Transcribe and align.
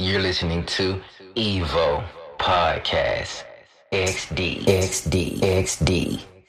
You're 0.00 0.22
listening 0.22 0.64
to 0.80 0.98
Evo 1.36 2.02
Podcast. 2.38 3.44
XD 3.92 4.64
XD 4.64 5.40
XD. 5.40 6.39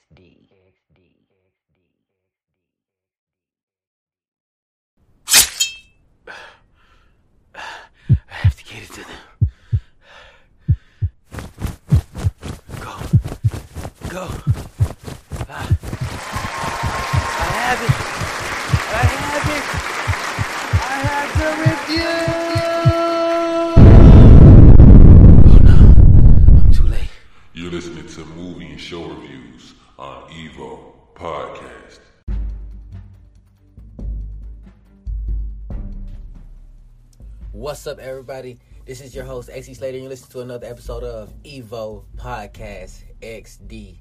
What's 37.54 37.86
up, 37.86 38.00
everybody? 38.00 38.60
This 38.86 39.02
is 39.02 39.14
your 39.14 39.26
host, 39.26 39.50
AC 39.52 39.73
Slater. 39.73 39.96
and 39.96 40.04
You're 40.04 40.10
listening 40.10 40.32
to 40.32 40.40
another 40.40 40.68
episode 40.68 41.04
of 41.04 41.34
Evo 41.44 42.05
Podcast 42.16 43.04
XD. 43.22 43.98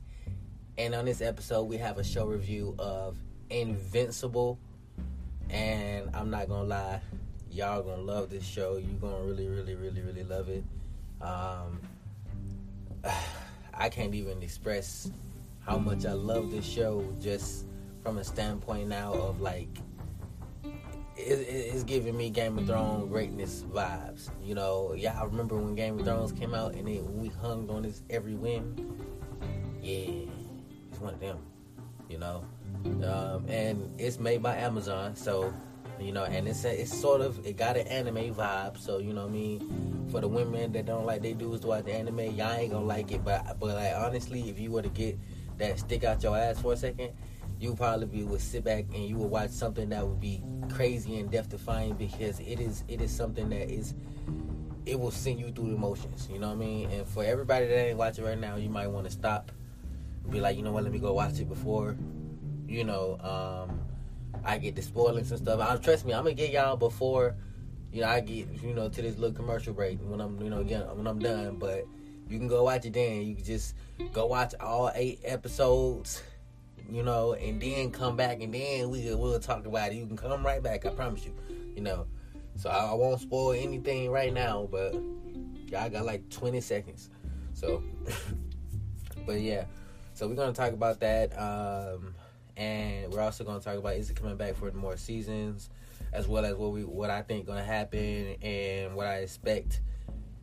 And 0.78 0.95
on 0.95 1.04
this 1.04 1.20
episode, 1.20 1.64
we 1.64 1.76
have 1.78 1.98
a 1.98 2.04
show 2.04 2.26
review 2.26 2.76
of 2.78 3.16
Invincible. 3.50 4.60
And 5.48 6.14
I'm 6.14 6.30
not 6.30 6.48
gonna 6.48 6.68
lie, 6.68 7.00
y'all 7.50 7.82
gonna 7.82 8.02
love 8.02 8.30
this 8.30 8.45
show. 8.45 8.76
You're 8.76 9.00
gonna 9.00 9.24
really, 9.24 9.48
really, 9.48 9.74
really, 9.74 10.02
really 10.02 10.23
love 10.23 10.48
it. 10.48 10.62
Um, 11.20 11.80
I 13.74 13.88
can't 13.88 14.15
even 14.15 14.45
express 14.45 15.10
how 15.66 15.76
much 15.76 16.06
I 16.06 16.12
love 16.12 16.52
this 16.52 16.65
show 16.65 17.04
just 17.21 17.65
from 18.04 18.18
a 18.18 18.23
standpoint 18.24 18.87
now 18.87 19.12
of 19.12 19.40
like 19.40 19.76
it, 21.26 21.40
it- 21.40 21.74
it's 21.74 21.85
giving 21.85 22.16
me 22.16 22.30
Game 22.30 22.59
of 22.59 22.66
Thrones 22.66 23.09
greatness 23.09 23.65
vibes. 23.73 24.30
You 24.43 24.54
know, 24.54 24.93
y'all 24.95 25.27
remember 25.27 25.57
when 25.57 25.74
Game 25.74 25.99
of 25.99 26.04
Thrones 26.04 26.32
came 26.32 26.54
out 26.54 26.74
and 26.74 26.87
then 26.88 27.18
we 27.18 27.29
hung 27.29 27.68
on 27.71 27.82
this 27.82 28.02
every 28.10 28.35
win? 28.35 28.74
Yeah, 29.82 30.29
it's 30.90 31.01
one 31.01 31.15
of 31.15 31.21
them. 31.21 31.38
You 32.09 32.18
know, 32.18 32.45
um, 33.09 33.45
and 33.49 33.88
it's 34.01 34.18
made 34.18 34.43
by 34.43 34.57
Amazon, 34.57 35.15
so 35.15 35.52
you 36.01 36.12
know, 36.12 36.24
and 36.24 36.49
it's 36.49 36.65
a, 36.65 36.80
it's 36.80 36.93
sort 36.99 37.21
of 37.21 37.46
it 37.46 37.57
got 37.57 37.77
an 37.77 37.87
anime 37.87 38.34
vibe. 38.34 38.77
So 38.79 38.99
you 38.99 39.12
know 39.12 39.23
what 39.23 39.30
I 39.30 39.34
mean. 39.34 40.07
For 40.10 40.21
the 40.21 40.27
women 40.27 40.73
that 40.73 40.87
don't 40.87 41.07
like 41.07 41.23
they 41.23 41.34
dudes 41.34 41.65
watch 41.65 41.84
the 41.84 41.93
anime, 41.95 42.18
y'all 42.34 42.51
ain't 42.52 42.73
gonna 42.73 42.84
like 42.84 43.12
it. 43.12 43.24
But 43.24 43.60
but 43.60 43.77
like 43.77 43.95
honestly, 43.95 44.49
if 44.51 44.59
you 44.59 44.73
were 44.73 44.82
to 44.82 44.88
get 44.88 45.16
that 45.59 45.79
stick 45.79 46.02
out 46.02 46.21
your 46.23 46.37
ass 46.37 46.60
for 46.60 46.73
a 46.73 46.77
second, 46.77 47.12
you 47.60 47.74
probably 47.74 48.06
be, 48.06 48.22
would 48.24 48.40
sit 48.40 48.64
back 48.64 48.86
and 48.94 49.04
you 49.04 49.16
would 49.16 49.30
watch 49.30 49.50
something 49.50 49.90
that 49.90 50.06
would 50.06 50.18
be 50.18 50.42
crazy 50.70 51.18
and 51.18 51.30
death 51.30 51.50
defying 51.50 51.92
because 51.92 52.40
it 52.40 52.58
is 52.58 52.84
it 52.88 53.02
is 53.02 53.14
something 53.14 53.50
that 53.50 53.70
is 53.70 53.94
it 54.86 54.98
will 54.98 55.10
send 55.10 55.38
you 55.38 55.52
through 55.52 55.68
the 55.68 55.74
emotions. 55.74 56.26
You 56.32 56.38
know 56.38 56.48
what 56.48 56.54
I 56.54 56.58
mean? 56.58 56.90
And 56.90 57.06
for 57.06 57.22
everybody 57.22 57.66
that 57.66 57.88
ain't 57.88 57.98
watching 57.98 58.24
right 58.24 58.38
now, 58.38 58.56
you 58.56 58.70
might 58.70 58.86
want 58.86 59.04
to 59.04 59.12
stop, 59.12 59.52
and 60.24 60.32
be 60.32 60.40
like, 60.40 60.56
you 60.56 60.62
know 60.62 60.72
what, 60.72 60.84
let 60.84 60.92
me 60.92 60.98
go 60.98 61.12
watch 61.12 61.38
it 61.38 61.48
before, 61.50 61.96
you 62.66 62.82
know, 62.82 63.18
um, 63.20 63.80
I 64.42 64.56
get 64.56 64.75
the 64.75 64.82
spoilings 64.82 65.31
and 65.31 65.38
stuff. 65.38 65.60
I 65.60 65.76
trust 65.76 66.06
me, 66.06 66.14
I'm 66.14 66.25
gonna 66.25 66.34
get 66.34 66.50
y'all 66.53 66.78
before, 66.78 67.36
you 67.92 68.00
know, 68.00 68.08
I 68.08 68.20
get 68.20 68.48
you 68.62 68.72
know 68.72 68.88
to 68.88 69.03
this 69.03 69.19
little 69.19 69.36
commercial 69.36 69.75
break 69.75 69.98
when 70.00 70.20
I'm 70.22 70.41
you 70.41 70.48
know 70.48 70.60
again 70.60 70.81
when 70.94 71.06
I'm 71.06 71.19
done. 71.19 71.56
But 71.56 71.84
you 72.26 72.38
can 72.38 72.48
go 72.48 72.64
watch 72.64 72.86
it 72.86 72.94
then. 72.94 73.20
You 73.20 73.34
can 73.34 73.44
just 73.44 73.75
go 74.12 74.25
watch 74.25 74.54
all 74.60 74.91
eight 74.94 75.20
episodes 75.25 76.22
you 76.91 77.03
know, 77.03 77.34
and 77.34 77.61
then 77.61 77.91
come 77.91 78.17
back 78.17 78.41
and 78.41 78.53
then 78.53 78.91
we 78.91 79.15
will 79.15 79.39
talk 79.39 79.67
about 79.67 79.93
it. 79.93 79.97
You 79.97 80.06
can 80.06 80.17
come 80.17 80.45
right 80.45 80.62
back, 80.62 80.87
I 80.87 80.91
promise 80.91 81.25
you. 81.25 81.34
You 81.75 81.83
know. 81.83 82.06
So 82.56 82.69
I, 82.69 82.87
I 82.87 82.95
won't 82.95 83.21
spoil 83.21 83.53
anything 83.53 84.11
right 84.11 84.33
now, 84.33 84.69
but 84.71 84.95
y'all 85.67 85.89
got 85.89 86.05
like 86.05 86.29
20 86.31 86.61
seconds. 86.61 87.11
So 87.55 87.83
but 89.27 89.41
yeah. 89.41 89.65
So 90.15 90.29
we're 90.29 90.34
gonna 90.34 90.53
talk 90.53 90.73
about 90.73 91.00
that. 91.00 91.33
Um 91.39 92.15
and 92.56 93.12
we're 93.12 93.23
also 93.23 93.45
gonna 93.45 93.61
talk 93.61 93.77
about 93.77 93.97
is 93.97 94.11
it 94.11 94.17
coming 94.17 94.37
back 94.37 94.56
for 94.56 94.71
more 94.73 94.97
seasons, 94.97 95.71
as 96.12 96.27
well 96.27 96.45
as 96.45 96.56
what 96.56 96.73
we 96.73 96.84
what 96.84 97.11
I 97.11 97.23
think 97.23 97.47
gonna 97.47 97.65
happen 97.65 98.37
and 98.43 98.95
what 98.95 99.06
I 99.06 99.19
expect 99.19 99.81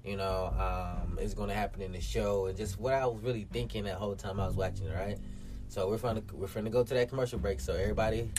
you 0.07 0.16
know, 0.16 0.53
um, 0.57 1.19
is 1.19 1.34
going 1.34 1.50
to 1.50 1.56
happen 1.56 1.81
in 1.81 1.91
the 1.91 2.00
show, 2.00 2.46
and 2.46 2.57
just 2.57 2.80
what 2.80 2.94
I 2.94 3.06
was 3.06 3.22
really 3.22 3.46
thinking 3.52 3.84
that 3.84 3.96
whole 3.96 4.16
time 4.16 4.40
I 4.40 4.47
was 4.47 4.56
watching 4.56 4.88
it. 4.88 4.96
Right, 4.96 5.18
so 5.69 5.89
we're 5.89 5.97
finna 5.97 6.23
we're 6.31 6.47
finna 6.47 6.72
go 6.72 6.83
to 6.83 6.94
that 6.94 7.09
commercial 7.09 7.39
break. 7.39 7.59
So 7.59 7.73
everybody 7.73 8.31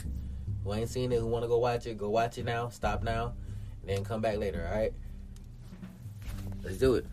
who 0.65 0.75
ain't 0.75 0.89
seen 0.89 1.13
it, 1.13 1.21
who 1.21 1.27
want 1.27 1.45
to 1.45 1.49
go 1.49 1.59
watch 1.59 1.87
it, 1.87 1.99
go 1.99 2.11
watch 2.11 2.39
it 2.39 2.45
now. 2.45 2.69
Stop 2.69 3.03
now, 3.03 3.35
and 3.83 3.91
then 3.91 4.05
come 4.05 4.21
back 4.21 4.39
later. 4.39 4.67
All 4.67 4.79
right, 4.79 4.93
let's 6.63 6.79
do 6.79 6.95
it. 6.95 7.07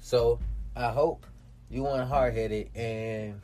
So 0.00 0.38
I 0.76 0.92
hope 0.92 1.26
you 1.68 1.82
weren't 1.82 2.08
hard 2.08 2.32
headed 2.32 2.70
and 2.76 3.40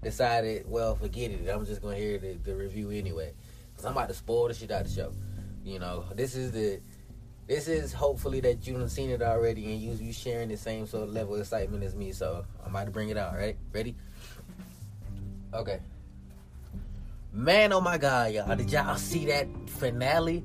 decided, 0.00 0.64
well, 0.68 0.94
forget 0.94 1.32
it. 1.32 1.48
I'm 1.48 1.66
just 1.66 1.82
gonna 1.82 1.96
hear 1.96 2.18
the, 2.18 2.34
the 2.34 2.54
review 2.54 2.90
anyway, 2.90 3.32
cause 3.74 3.84
I'm 3.84 3.92
about 3.92 4.08
to 4.08 4.14
spoil 4.14 4.48
the 4.48 4.54
shit 4.54 4.70
out 4.70 4.82
of 4.82 4.88
the 4.88 4.94
show. 4.94 5.12
You 5.64 5.78
know, 5.78 6.04
this 6.14 6.34
is 6.34 6.52
the, 6.52 6.80
this 7.46 7.68
is 7.68 7.92
hopefully 7.92 8.40
that 8.40 8.66
you've 8.66 8.90
seen 8.90 9.10
it 9.10 9.22
already 9.22 9.72
and 9.72 9.80
you 9.80 9.92
you 9.94 10.12
sharing 10.12 10.48
the 10.48 10.56
same 10.56 10.86
sort 10.86 11.04
of 11.04 11.10
level 11.10 11.34
of 11.34 11.40
excitement 11.40 11.84
as 11.84 11.94
me. 11.94 12.12
So 12.12 12.44
I'm 12.64 12.70
about 12.70 12.86
to 12.86 12.90
bring 12.90 13.10
it 13.10 13.16
out. 13.16 13.34
Right, 13.34 13.56
ready? 13.72 13.94
Okay. 15.54 15.80
Man, 17.32 17.72
oh 17.72 17.80
my 17.80 17.96
God, 17.96 18.32
y'all! 18.32 18.54
Did 18.56 18.70
y'all 18.70 18.96
see 18.96 19.26
that 19.26 19.48
finale? 19.66 20.44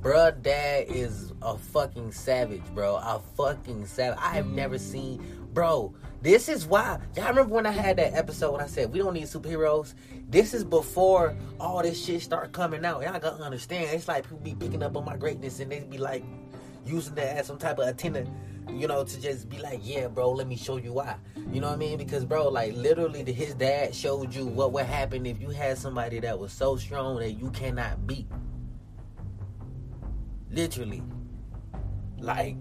Bruh, 0.00 0.40
dad 0.42 0.86
is 0.88 1.32
a 1.42 1.56
fucking 1.58 2.12
savage, 2.12 2.64
bro. 2.74 2.96
A 2.96 3.20
fucking 3.36 3.86
savage. 3.86 4.18
I 4.20 4.30
have 4.34 4.46
never 4.46 4.78
seen, 4.78 5.41
bro. 5.52 5.94
This 6.20 6.48
is 6.48 6.66
why. 6.66 6.98
Y'all 7.16 7.28
remember 7.28 7.54
when 7.54 7.66
I 7.66 7.72
had 7.72 7.96
that 7.98 8.14
episode 8.14 8.52
when 8.52 8.60
I 8.60 8.66
said 8.66 8.92
we 8.92 9.00
don't 9.00 9.14
need 9.14 9.24
superheroes? 9.24 9.94
This 10.28 10.54
is 10.54 10.62
before 10.62 11.36
all 11.58 11.82
this 11.82 12.02
shit 12.02 12.22
start 12.22 12.52
coming 12.52 12.84
out. 12.84 13.02
Y'all 13.02 13.18
gotta 13.18 13.42
understand. 13.42 13.90
It's 13.90 14.06
like 14.06 14.24
people 14.24 14.38
be 14.38 14.54
picking 14.54 14.82
up 14.82 14.96
on 14.96 15.04
my 15.04 15.16
greatness 15.16 15.58
and 15.60 15.70
they 15.70 15.80
be 15.80 15.98
like 15.98 16.24
using 16.86 17.14
that 17.16 17.36
as 17.36 17.46
some 17.46 17.58
type 17.58 17.78
of 17.78 17.88
antenna, 17.88 18.24
you 18.70 18.86
know, 18.86 19.04
to 19.04 19.20
just 19.20 19.48
be 19.48 19.58
like, 19.58 19.80
yeah, 19.82 20.08
bro, 20.08 20.30
let 20.30 20.46
me 20.46 20.56
show 20.56 20.76
you 20.76 20.92
why. 20.92 21.16
You 21.50 21.60
know 21.60 21.68
what 21.68 21.74
I 21.74 21.76
mean? 21.76 21.98
Because, 21.98 22.24
bro, 22.24 22.48
like 22.48 22.74
literally, 22.74 23.24
his 23.32 23.54
dad 23.54 23.94
showed 23.94 24.34
you 24.34 24.46
what 24.46 24.72
would 24.72 24.86
happen 24.86 25.26
if 25.26 25.40
you 25.40 25.50
had 25.50 25.76
somebody 25.78 26.20
that 26.20 26.38
was 26.38 26.52
so 26.52 26.76
strong 26.76 27.18
that 27.18 27.32
you 27.32 27.50
cannot 27.50 28.06
beat. 28.06 28.28
Literally. 30.50 31.02
Like, 32.18 32.56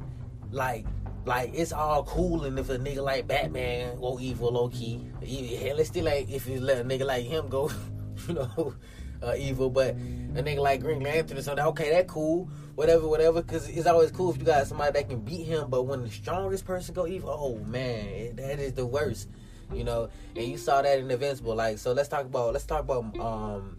like, 0.49 0.85
like 1.25 1.51
it's 1.53 1.71
all 1.71 2.03
cool 2.03 2.45
and 2.45 2.57
if 2.57 2.69
a 2.69 2.77
nigga 2.77 3.03
like 3.03 3.27
Batman 3.27 3.99
go 3.99 4.19
evil 4.19 4.51
low 4.51 4.69
key. 4.69 5.05
Hell, 5.19 5.79
it's 5.79 5.89
still 5.89 6.05
like 6.05 6.29
if 6.29 6.47
you 6.47 6.59
let 6.59 6.79
a 6.79 6.83
nigga 6.83 7.05
like 7.05 7.25
him 7.25 7.47
go, 7.47 7.71
you 8.27 8.33
know, 8.33 8.73
uh, 9.21 9.35
evil. 9.37 9.69
But 9.69 9.91
a 9.91 10.43
nigga 10.43 10.59
like 10.59 10.81
Green 10.81 11.01
Lantern 11.01 11.37
or 11.37 11.41
something, 11.41 11.65
okay, 11.65 11.91
that 11.91 12.07
cool, 12.07 12.49
whatever, 12.75 13.07
whatever. 13.07 13.41
Because 13.41 13.69
it's 13.69 13.85
always 13.85 14.11
cool 14.11 14.31
if 14.31 14.37
you 14.37 14.43
got 14.43 14.65
somebody 14.67 14.93
that 14.93 15.09
can 15.09 15.19
beat 15.21 15.43
him. 15.43 15.69
But 15.69 15.83
when 15.83 16.01
the 16.01 16.09
strongest 16.09 16.65
person 16.65 16.95
go 16.95 17.05
evil, 17.05 17.29
oh 17.29 17.63
man, 17.65 18.35
that 18.37 18.59
is 18.59 18.73
the 18.73 18.85
worst. 18.85 19.29
You 19.73 19.83
know, 19.83 20.09
and 20.35 20.45
you 20.45 20.57
saw 20.57 20.81
that 20.81 20.99
in 20.99 21.09
Invincible. 21.09 21.55
Like, 21.55 21.77
so 21.77 21.93
let's 21.93 22.09
talk 22.09 22.25
about 22.25 22.53
let's 22.53 22.65
talk 22.65 22.81
about 22.81 23.17
um 23.19 23.77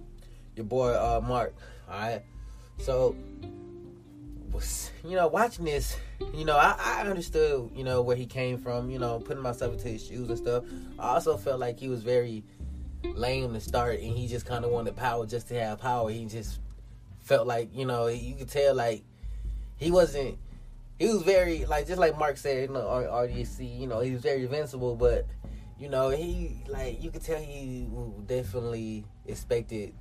your 0.57 0.65
boy 0.65 0.93
uh 0.93 1.21
Mark. 1.23 1.55
All 1.91 1.99
right, 1.99 2.23
so 2.79 3.17
was 4.53 4.91
you 5.05 5.17
know 5.17 5.29
watching 5.29 5.65
this 5.65 5.97
you 6.35 6.45
know 6.45 6.57
I, 6.57 6.77
I 6.79 7.09
understood 7.09 7.71
you 7.75 7.85
know 7.85 8.03
where 8.03 8.17
he 8.17 8.27
came 8.27 8.59
from 8.59 8.91
you 8.91 8.99
know 8.99 9.19
putting 9.19 9.43
myself 9.43 9.73
into 9.73 9.89
his 9.89 10.07
shoes 10.07 10.29
and 10.29 10.39
stuff. 10.39 10.65
I 10.99 11.09
also 11.09 11.37
felt 11.37 11.61
like 11.61 11.79
he 11.79 11.89
was 11.89 12.03
very 12.03 12.45
lame 13.05 13.53
to 13.53 13.61
start 13.61 14.01
and 14.01 14.17
he 14.17 14.29
just 14.29 14.47
kind 14.47 14.65
of 14.65 14.71
wanted 14.71 14.95
power 14.97 15.27
just 15.27 15.49
to 15.49 15.61
have 15.61 15.81
power. 15.81 16.11
He 16.11 16.25
just 16.27 16.61
felt 17.21 17.47
like 17.47 17.75
you 17.75 17.87
know 17.87 18.07
you 18.07 18.35
could 18.35 18.49
tell 18.49 18.75
like 18.75 19.03
he 19.77 19.91
wasn't 19.91 20.39
he 20.99 21.07
was 21.07 21.23
very 21.23 21.65
like 21.67 21.87
just 21.87 21.99
like 21.99 22.19
mark 22.19 22.37
said 22.37 22.69
you 22.69 22.75
know 22.75 22.81
rdc 22.81 23.81
you 23.81 23.87
know 23.87 24.01
he 24.01 24.11
was 24.13 24.21
very 24.21 24.43
invincible 24.43 24.95
but 24.95 25.27
you 25.79 25.89
know 25.89 26.11
he 26.11 26.63
like 26.69 27.03
you 27.03 27.11
could 27.11 27.23
tell 27.23 27.41
he 27.41 27.89
definitely 28.27 29.05
expected 29.27 29.93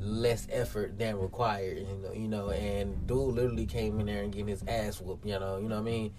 less 0.00 0.46
effort 0.50 0.98
than 0.98 1.18
required, 1.18 1.78
you 1.78 1.98
know, 2.02 2.12
you 2.12 2.28
know, 2.28 2.50
and 2.50 3.06
dude 3.06 3.34
literally 3.34 3.66
came 3.66 4.00
in 4.00 4.06
there 4.06 4.22
and 4.22 4.32
getting 4.32 4.48
his 4.48 4.62
ass 4.68 5.00
whooped, 5.00 5.26
you 5.26 5.38
know, 5.38 5.58
you 5.58 5.68
know 5.68 5.76
what 5.76 5.88
I 5.88 5.90
mean? 5.90 6.12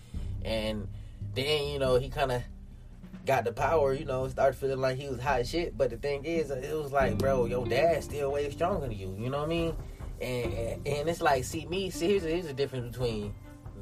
And 0.44 0.88
then, 1.34 1.68
you 1.68 1.80
know, 1.80 1.96
he 2.00 2.10
kind 2.10 2.32
of 2.32 2.44
got 3.26 3.44
the 3.44 3.52
power, 3.52 3.94
you 3.94 4.06
know, 4.06 4.28
started 4.28 4.58
feeling 4.58 4.80
like 4.80 4.98
he 4.98 5.08
was 5.08 5.20
hot 5.20 5.46
shit. 5.46 5.78
But 5.78 5.90
the 5.90 5.98
thing 5.98 6.26
is, 6.26 6.52
it 6.52 6.76
was 6.76 6.92
like, 6.92 7.18
bro, 7.18 7.46
your 7.46 7.66
dad's 7.66 8.06
still 8.06 8.32
way 8.32 8.50
stronger 8.50 8.88
than 8.88 8.98
you. 8.98 9.16
You 9.20 9.30
know 9.30 9.40
what 9.40 9.46
I 9.46 9.50
mean? 9.50 9.76
And 10.22 10.54
and, 10.54 10.88
and 10.88 11.10
it's 11.10 11.22
like, 11.22 11.44
see 11.44 11.66
me. 11.66 11.90
See, 11.90 12.08
here's, 12.08 12.24
here's 12.24 12.48
the 12.48 12.54
difference 12.54 12.92
between 12.92 13.34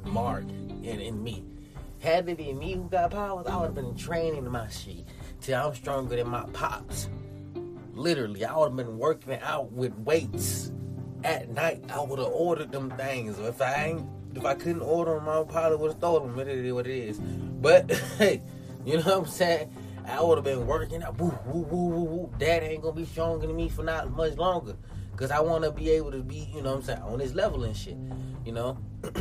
Mark 0.06 0.44
and, 0.44 0.86
and 0.86 1.24
me. 1.24 1.46
Had 2.00 2.28
it 2.28 2.38
been 2.38 2.58
me 2.60 2.74
who 2.74 2.90
got 2.90 3.12
powers, 3.12 3.48
I 3.48 3.56
would 3.58 3.68
have 3.68 3.76
been 3.76 3.96
training 3.96 4.50
my 4.50 4.68
shit 4.68 5.06
till 5.40 5.68
I'm 5.68 5.76
stronger 5.76 6.18
than 6.18 6.28
my 6.28 6.44
pops. 6.52 7.08
Literally, 7.94 8.44
I 8.44 8.58
would 8.58 8.70
have 8.70 8.76
been 8.76 8.98
working 8.98 9.40
out 9.42 9.72
with 9.72 9.94
weights 10.00 10.72
at 11.24 11.50
night. 11.50 11.84
I 11.90 12.02
would 12.02 12.20
have 12.20 12.30
ordered 12.30 12.72
them 12.72 12.90
things. 12.92 13.38
If 13.40 13.62
I 13.62 13.86
ain't, 13.86 14.10
if 14.36 14.46
I 14.46 14.56
couldn't 14.56 14.82
order 14.82 15.16
them, 15.16 15.30
I 15.30 15.44
probably 15.44 15.78
would 15.78 15.92
have 15.92 16.00
thrown 16.00 16.36
them. 16.36 16.40
It 16.40 16.48
is 16.48 16.74
what 16.74 16.88
it 16.88 16.98
is. 16.98 17.20
But 17.20 17.92
hey, 18.18 18.42
you 18.86 18.98
know 18.98 19.04
what 19.04 19.18
I'm 19.18 19.26
saying? 19.28 19.72
I 20.06 20.22
would 20.22 20.38
have 20.38 20.46
been 20.46 20.66
working 20.66 21.04
out. 21.04 21.18
Woo, 21.20 21.38
woo, 21.46 21.62
woo, 21.62 21.88
woo, 21.88 22.04
woo. 22.04 22.34
Dad 22.38 22.64
ain't 22.64 22.82
gonna 22.82 22.96
be 22.96 23.06
stronger 23.06 23.48
than 23.48 23.56
me 23.56 23.70
for 23.70 23.84
not 23.84 24.12
much 24.12 24.36
longer. 24.38 24.76
Cause 25.16 25.30
I 25.30 25.40
want 25.40 25.64
to 25.64 25.72
be 25.72 25.92
able 25.92 26.12
to 26.12 26.24
be, 26.24 26.50
you 26.54 26.64
know 26.64 26.72
what 26.72 26.80
I'm 26.80 26.84
saying, 26.84 27.02
on 27.04 27.20
this 27.20 27.34
level 27.34 27.64
and 27.64 27.78
shit. 27.78 27.98
You 28.46 28.52
know. 28.52 28.78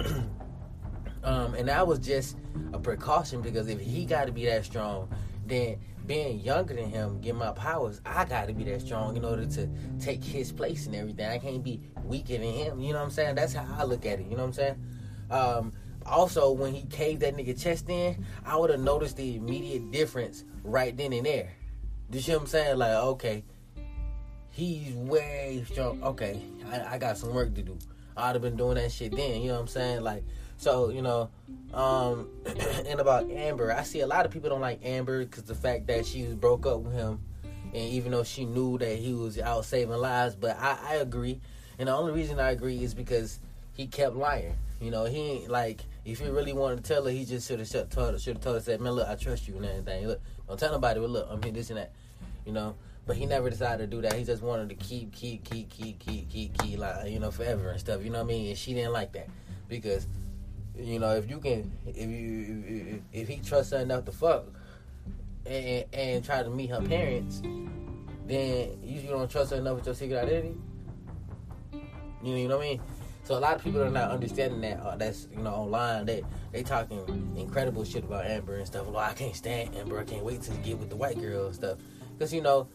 um, 1.23 1.55
and 1.55 1.69
that 1.69 1.87
was 1.87 1.99
just 1.99 2.37
a 2.73 2.79
precaution 2.79 3.43
because 3.43 3.69
if 3.69 3.79
he 3.79 4.07
got 4.07 4.27
to 4.27 4.33
be 4.33 4.47
that 4.47 4.65
strong, 4.65 5.09
then 5.47 5.79
being 6.06 6.41
younger 6.41 6.75
than 6.75 6.89
him, 6.89 7.21
get 7.21 7.35
my 7.35 7.53
powers, 7.53 8.00
I 8.05 8.25
got 8.25 8.49
to 8.49 8.55
be 8.55 8.65
that 8.65 8.81
strong 8.81 9.17
in 9.17 9.25
order 9.25 9.47
to 9.47 9.69
take 10.00 10.23
his 10.23 10.53
place 10.53 10.87
and 10.87 10.94
everything. 10.94 11.27
I 11.27 11.39
can't 11.39 11.62
be 11.62 11.81
weaker 12.05 12.39
than 12.39 12.43
him. 12.43 12.81
You 12.81 12.93
know 12.93 12.99
what 12.99 13.05
I'm 13.05 13.11
saying? 13.11 13.35
That's 13.37 13.53
how 13.55 13.67
I 13.79 13.85
look 13.85 14.05
at 14.06 14.19
it. 14.21 14.25
You 14.25 14.37
know 14.37 14.44
what 14.44 14.49
I'm 14.49 14.53
saying? 14.53 14.87
Um, 15.31 15.73
also, 16.05 16.50
when 16.50 16.75
he 16.75 16.87
caved 16.87 17.21
that 17.23 17.37
nigga 17.37 17.61
chest 17.61 17.89
in, 17.89 18.25
I 18.44 18.56
would 18.56 18.71
have 18.71 18.81
noticed 18.81 19.17
the 19.17 19.37
immediate 19.37 19.91
difference 19.93 20.44
right 20.65 20.97
then 20.97 21.12
and 21.12 21.25
there. 21.25 21.53
You 22.11 22.21
see 22.21 22.33
what 22.33 22.43
I'm 22.43 22.47
saying? 22.47 22.79
Like, 22.79 22.91
okay, 22.91 23.44
he's 24.50 24.94
way 24.94 25.65
strong. 25.71 26.03
Okay, 26.03 26.43
I, 26.71 26.94
I 26.94 26.99
got 26.99 27.17
some 27.17 27.33
work 27.33 27.55
to 27.55 27.62
do. 27.62 27.79
I'd 28.17 28.35
have 28.35 28.43
been 28.43 28.56
doing 28.56 28.75
that 28.75 28.93
shit 28.93 29.15
then. 29.17 29.41
You 29.41 29.49
know 29.49 29.55
what 29.55 29.61
I'm 29.61 29.69
saying? 29.69 30.03
Like, 30.03 30.25
so 30.62 30.91
you 30.91 31.03
know, 31.03 31.29
um, 31.75 32.29
and 32.87 33.00
about 33.00 33.29
Amber, 33.29 33.73
I 33.73 33.82
see 33.82 34.00
a 34.00 34.06
lot 34.06 34.25
of 34.25 34.31
people 34.31 34.49
don't 34.49 34.61
like 34.61 34.79
Amber 34.85 35.25
because 35.25 35.43
the 35.43 35.56
fact 35.56 35.88
that 35.88 36.06
she 36.06 36.25
broke 36.26 36.67
up 36.67 36.81
with 36.81 36.93
him, 36.93 37.19
and 37.43 37.75
even 37.75 38.12
though 38.12 38.23
she 38.23 38.44
knew 38.44 38.79
that 38.79 38.97
he 38.97 39.12
was 39.12 39.41
out 39.41 39.64
saving 39.64 39.97
lives, 39.97 40.37
but 40.37 40.56
I, 40.61 40.79
I 40.91 40.94
agree, 40.97 41.41
and 41.81 41.88
the 41.88 41.93
only 41.93 42.12
reason 42.12 42.38
I 42.38 42.53
agree 42.53 42.81
is 42.81 42.94
because 42.94 43.41
he 43.73 43.88
kept 43.88 44.14
lying. 44.14 44.55
You 44.81 44.93
know, 44.93 45.05
he 45.05 45.19
ain't 45.19 45.50
like 45.50 45.82
if 46.05 46.20
he 46.20 46.29
really 46.29 46.53
wanted 46.53 46.85
to 46.85 46.94
tell 46.94 47.05
her, 47.05 47.11
he 47.11 47.25
just 47.25 47.49
should 47.49 47.58
have 47.58 47.91
told 47.91 48.20
should 48.20 48.37
have 48.37 48.43
told 48.44 48.56
her, 48.56 48.62
said, 48.62 48.81
"Man, 48.81 48.93
look, 48.93 49.08
I 49.08 49.17
trust 49.17 49.49
you 49.49 49.56
and 49.56 49.65
everything. 49.65 50.06
Look, 50.06 50.20
don't 50.47 50.61
tell 50.61 50.70
nobody, 50.70 51.00
but 51.00 51.11
look, 51.11 51.26
I'm 51.29 51.43
here, 51.43 51.53
this 51.53 51.70
and 51.70 51.79
that." 51.79 51.91
You 52.47 52.53
know, 52.53 52.76
but 53.06 53.17
he 53.17 53.26
never 53.26 53.50
decided 53.50 53.91
to 53.91 53.97
do 53.97 54.03
that. 54.03 54.12
He 54.12 54.25
just 54.25 54.43
wanted 54.43 54.69
to 54.69 54.75
keep, 54.76 55.12
keep, 55.12 55.44
keep, 55.44 55.70
keep, 55.70 55.99
keep, 55.99 56.31
keep, 56.31 56.58
keep, 56.58 56.79
like 56.79 57.11
you 57.11 57.19
know, 57.19 57.32
forever 57.32 57.70
and 57.70 57.81
stuff. 57.81 58.05
You 58.05 58.11
know 58.11 58.19
what 58.19 58.31
I 58.31 58.35
mean? 58.35 58.49
And 58.49 58.58
she 58.58 58.75
didn't 58.75 58.93
like 58.93 59.12
that 59.12 59.29
because, 59.69 60.06
you 60.79 60.99
know, 60.99 61.11
if 61.15 61.29
you 61.29 61.39
can, 61.39 61.71
if 61.87 61.97
you, 61.97 63.03
if, 63.13 63.23
if 63.23 63.29
he 63.29 63.37
trusts 63.39 63.73
her 63.73 63.79
enough 63.79 64.05
to 64.07 64.13
fuck, 64.13 64.47
and 65.47 65.85
and 65.93 66.25
try 66.25 66.43
to 66.43 66.51
meet 66.51 66.71
her 66.71 66.81
parents, 66.81 67.43
then 68.27 68.79
you, 68.83 69.01
you 69.01 69.09
don't 69.09 69.31
trust 69.31 69.51
her 69.51 69.59
enough 69.59 69.77
with 69.77 69.87
your 69.87 69.95
secret 69.95 70.19
identity. 70.19 70.57
You 72.23 72.31
know, 72.31 72.37
you 72.37 72.49
know 72.49 72.57
what 72.57 72.67
I 72.67 72.71
mean? 72.71 72.81
So 73.25 73.39
a 73.39 73.41
lot 73.41 73.55
of 73.55 73.63
people 73.63 73.83
are 73.83 73.91
not 73.91 74.11
understanding 74.11 74.61
that. 74.63 74.81
Uh, 74.81 74.97
that's 74.97 75.29
you 75.31 75.43
know 75.43 75.51
online. 75.51 76.07
They 76.07 76.23
they 76.53 76.63
talking 76.63 77.35
incredible 77.37 77.85
shit 77.85 78.05
about 78.05 78.27
Amber 78.27 78.57
and 78.57 78.67
stuff. 78.67 78.89
Like 78.89 79.11
I 79.11 79.15
can't 79.15 79.37
stand 79.37 79.75
Amber. 79.77 79.99
I 79.99 80.05
can't 80.05 80.25
wait 80.25 80.43
to 80.43 80.53
get 80.59 80.79
with 80.79 80.91
the 80.91 80.97
white 80.97 81.21
girl 81.21 81.47
and 81.47 81.55
stuff. 81.55 81.79
Because 82.13 82.33
you 82.33 82.43
know 82.43 82.69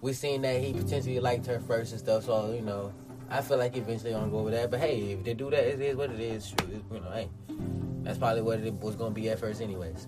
we 0.00 0.12
seen 0.12 0.42
that 0.42 0.60
he 0.60 0.72
potentially 0.72 1.20
liked 1.20 1.46
her 1.46 1.60
first 1.60 1.92
and 1.92 2.00
stuff. 2.00 2.24
So 2.24 2.52
you 2.52 2.62
know 2.62 2.92
I 3.32 3.40
feel 3.40 3.56
like 3.56 3.76
eventually 3.76 4.14
I'm 4.14 4.20
gonna 4.20 4.32
go 4.32 4.42
with 4.42 4.52
that. 4.52 4.70
But 4.70 4.80
hey, 4.80 5.12
if 5.12 5.24
they 5.24 5.32
do 5.32 5.50
that, 5.50 5.64
it 5.64 5.80
is 5.80 5.96
what 5.96 6.10
it 6.10 6.20
is. 6.20 6.54
You 6.92 7.00
know, 7.00 7.10
hey, 7.10 7.30
that's 8.02 8.18
probably 8.18 8.42
what 8.42 8.60
it 8.60 8.74
was 8.74 8.94
gonna 8.94 9.14
be 9.14 9.30
at 9.30 9.38
first, 9.38 9.62
anyways. 9.62 10.06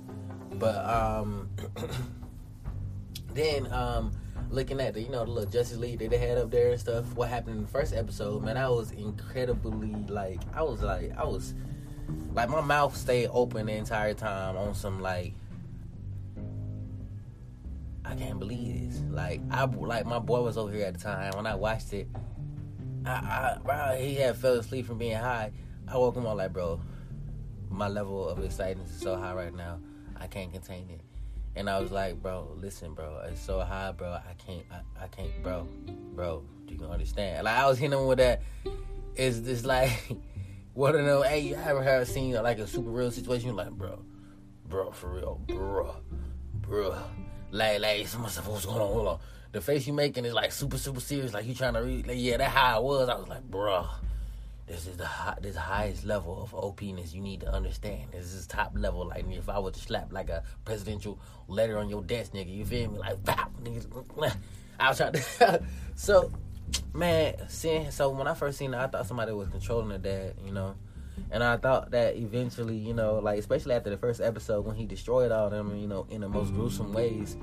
But 0.52 0.84
um, 0.84 1.48
then 3.32 3.72
um 3.72 4.12
looking 4.50 4.78
at 4.78 4.92
the 4.92 5.00
you 5.00 5.08
know 5.08 5.24
the 5.24 5.30
little 5.30 5.50
Justice 5.50 5.78
League 5.78 6.00
that 6.00 6.10
they 6.10 6.18
had 6.18 6.36
up 6.36 6.50
there 6.50 6.72
and 6.72 6.80
stuff. 6.80 7.14
What 7.14 7.30
happened 7.30 7.56
in 7.56 7.62
the 7.62 7.68
first 7.68 7.94
episode, 7.94 8.44
man? 8.44 8.58
I 8.58 8.68
was 8.68 8.90
incredibly 8.92 9.94
like 10.08 10.40
I 10.54 10.62
was 10.62 10.82
like 10.82 11.12
I 11.16 11.24
was 11.24 11.54
like 12.34 12.50
my 12.50 12.60
mouth 12.60 12.94
stayed 12.94 13.28
open 13.32 13.66
the 13.66 13.72
entire 13.72 14.12
time 14.12 14.56
on 14.56 14.74
some 14.74 15.00
like 15.00 15.34
I 18.04 18.14
can't 18.14 18.38
believe 18.38 18.90
this. 18.90 19.02
Like 19.10 19.40
I 19.50 19.64
like 19.64 20.04
my 20.04 20.18
boy 20.18 20.42
was 20.42 20.58
over 20.58 20.72
here 20.72 20.84
at 20.84 20.94
the 20.94 21.00
time 21.00 21.32
when 21.36 21.46
I 21.46 21.54
watched 21.54 21.94
it. 21.94 22.06
I, 23.06 23.10
I 23.10 23.58
bro, 23.62 23.96
he 23.98 24.14
had 24.14 24.36
fell 24.36 24.54
asleep 24.54 24.86
from 24.86 24.98
being 24.98 25.16
high. 25.16 25.52
I 25.86 25.96
woke 25.96 26.16
him 26.16 26.26
up 26.26 26.36
like, 26.36 26.52
bro, 26.52 26.80
my 27.70 27.88
level 27.88 28.28
of 28.28 28.42
excitement 28.42 28.88
is 28.88 28.96
so 28.96 29.16
high 29.16 29.34
right 29.34 29.54
now. 29.54 29.78
I 30.16 30.26
can't 30.26 30.52
contain 30.52 30.88
it. 30.90 31.00
And 31.56 31.70
I 31.70 31.78
was 31.80 31.92
like, 31.92 32.20
bro, 32.20 32.56
listen, 32.56 32.94
bro, 32.94 33.22
it's 33.28 33.40
so 33.40 33.60
high, 33.60 33.92
bro. 33.92 34.08
I 34.08 34.34
can't, 34.44 34.64
I, 34.70 35.04
I 35.04 35.08
can't, 35.08 35.30
bro, 35.42 35.68
bro. 36.14 36.42
Do 36.66 36.74
you 36.74 36.84
understand? 36.86 37.44
Like 37.44 37.54
I 37.56 37.66
was 37.66 37.78
hitting 37.78 37.98
him 37.98 38.06
with 38.06 38.18
that. 38.18 38.42
It's 39.14 39.38
just 39.38 39.64
like 39.64 39.90
one 40.74 40.96
of. 40.96 41.24
Hey, 41.24 41.40
you 41.40 41.54
ever 41.54 41.82
have 41.82 42.08
seen 42.08 42.32
like 42.34 42.58
a 42.58 42.66
super 42.66 42.90
real 42.90 43.10
situation? 43.10 43.48
You're 43.48 43.56
like, 43.56 43.70
bro, 43.70 44.02
bro, 44.68 44.90
for 44.90 45.10
real, 45.10 45.40
bro, 45.46 45.94
bro. 46.54 46.96
Like, 47.52 47.80
like, 47.80 48.08
some 48.08 48.26
stuff. 48.28 48.48
What's 48.48 48.66
going 48.66 48.80
on? 48.80 48.88
Hold 48.88 49.06
on. 49.06 49.20
The 49.54 49.60
face 49.60 49.86
you 49.86 49.92
making 49.92 50.24
is 50.24 50.34
like 50.34 50.50
super, 50.50 50.76
super 50.76 50.98
serious. 50.98 51.32
Like 51.32 51.46
you 51.46 51.54
trying 51.54 51.74
to 51.74 51.80
read. 51.80 52.08
Like, 52.08 52.16
yeah, 52.18 52.38
that 52.38 52.50
how 52.50 52.76
I 52.76 52.78
was. 52.80 53.08
I 53.08 53.14
was 53.14 53.28
like, 53.28 53.44
bro. 53.44 53.86
This 54.66 54.88
is 54.88 54.96
the 54.96 55.06
high, 55.06 55.36
this 55.40 55.54
highest 55.54 56.04
level 56.04 56.42
of 56.42 56.50
OPness 56.50 57.14
you 57.14 57.20
need 57.20 57.42
to 57.42 57.52
understand. 57.52 58.10
This 58.10 58.34
is 58.34 58.48
top 58.48 58.72
level. 58.74 59.06
Like 59.06 59.24
if 59.30 59.48
I 59.48 59.60
was 59.60 59.74
to 59.74 59.80
slap 59.80 60.12
like 60.12 60.28
a 60.28 60.42
presidential 60.64 61.20
letter 61.46 61.78
on 61.78 61.88
your 61.88 62.02
desk, 62.02 62.32
nigga, 62.32 62.52
you 62.52 62.64
feel 62.64 62.90
me? 62.90 62.98
Like, 62.98 63.24
wow, 63.24 63.46
niggas. 63.62 63.86
I 64.80 64.88
was 64.88 64.96
trying 64.96 65.12
to. 65.38 65.62
so, 65.94 66.32
man, 66.92 67.36
seeing 67.48 67.92
so 67.92 68.10
when 68.10 68.26
I 68.26 68.34
first 68.34 68.58
seen 68.58 68.74
it, 68.74 68.78
I 68.78 68.88
thought 68.88 69.06
somebody 69.06 69.30
was 69.30 69.50
controlling 69.50 69.90
the 69.90 69.98
dad, 69.98 70.34
you 70.44 70.50
know, 70.50 70.74
and 71.30 71.44
I 71.44 71.58
thought 71.58 71.92
that 71.92 72.16
eventually, 72.16 72.76
you 72.76 72.94
know, 72.94 73.20
like 73.20 73.38
especially 73.38 73.76
after 73.76 73.90
the 73.90 73.98
first 73.98 74.20
episode 74.20 74.66
when 74.66 74.74
he 74.74 74.84
destroyed 74.84 75.30
all 75.30 75.48
them, 75.48 75.76
you 75.76 75.86
know, 75.86 76.08
in 76.10 76.22
the 76.22 76.28
most 76.28 76.52
gruesome 76.54 76.92
ways, 76.92 77.36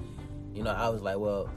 you 0.53 0.63
know, 0.63 0.71
I 0.71 0.89
was 0.89 1.01
like, 1.01 1.17
well, 1.17 1.49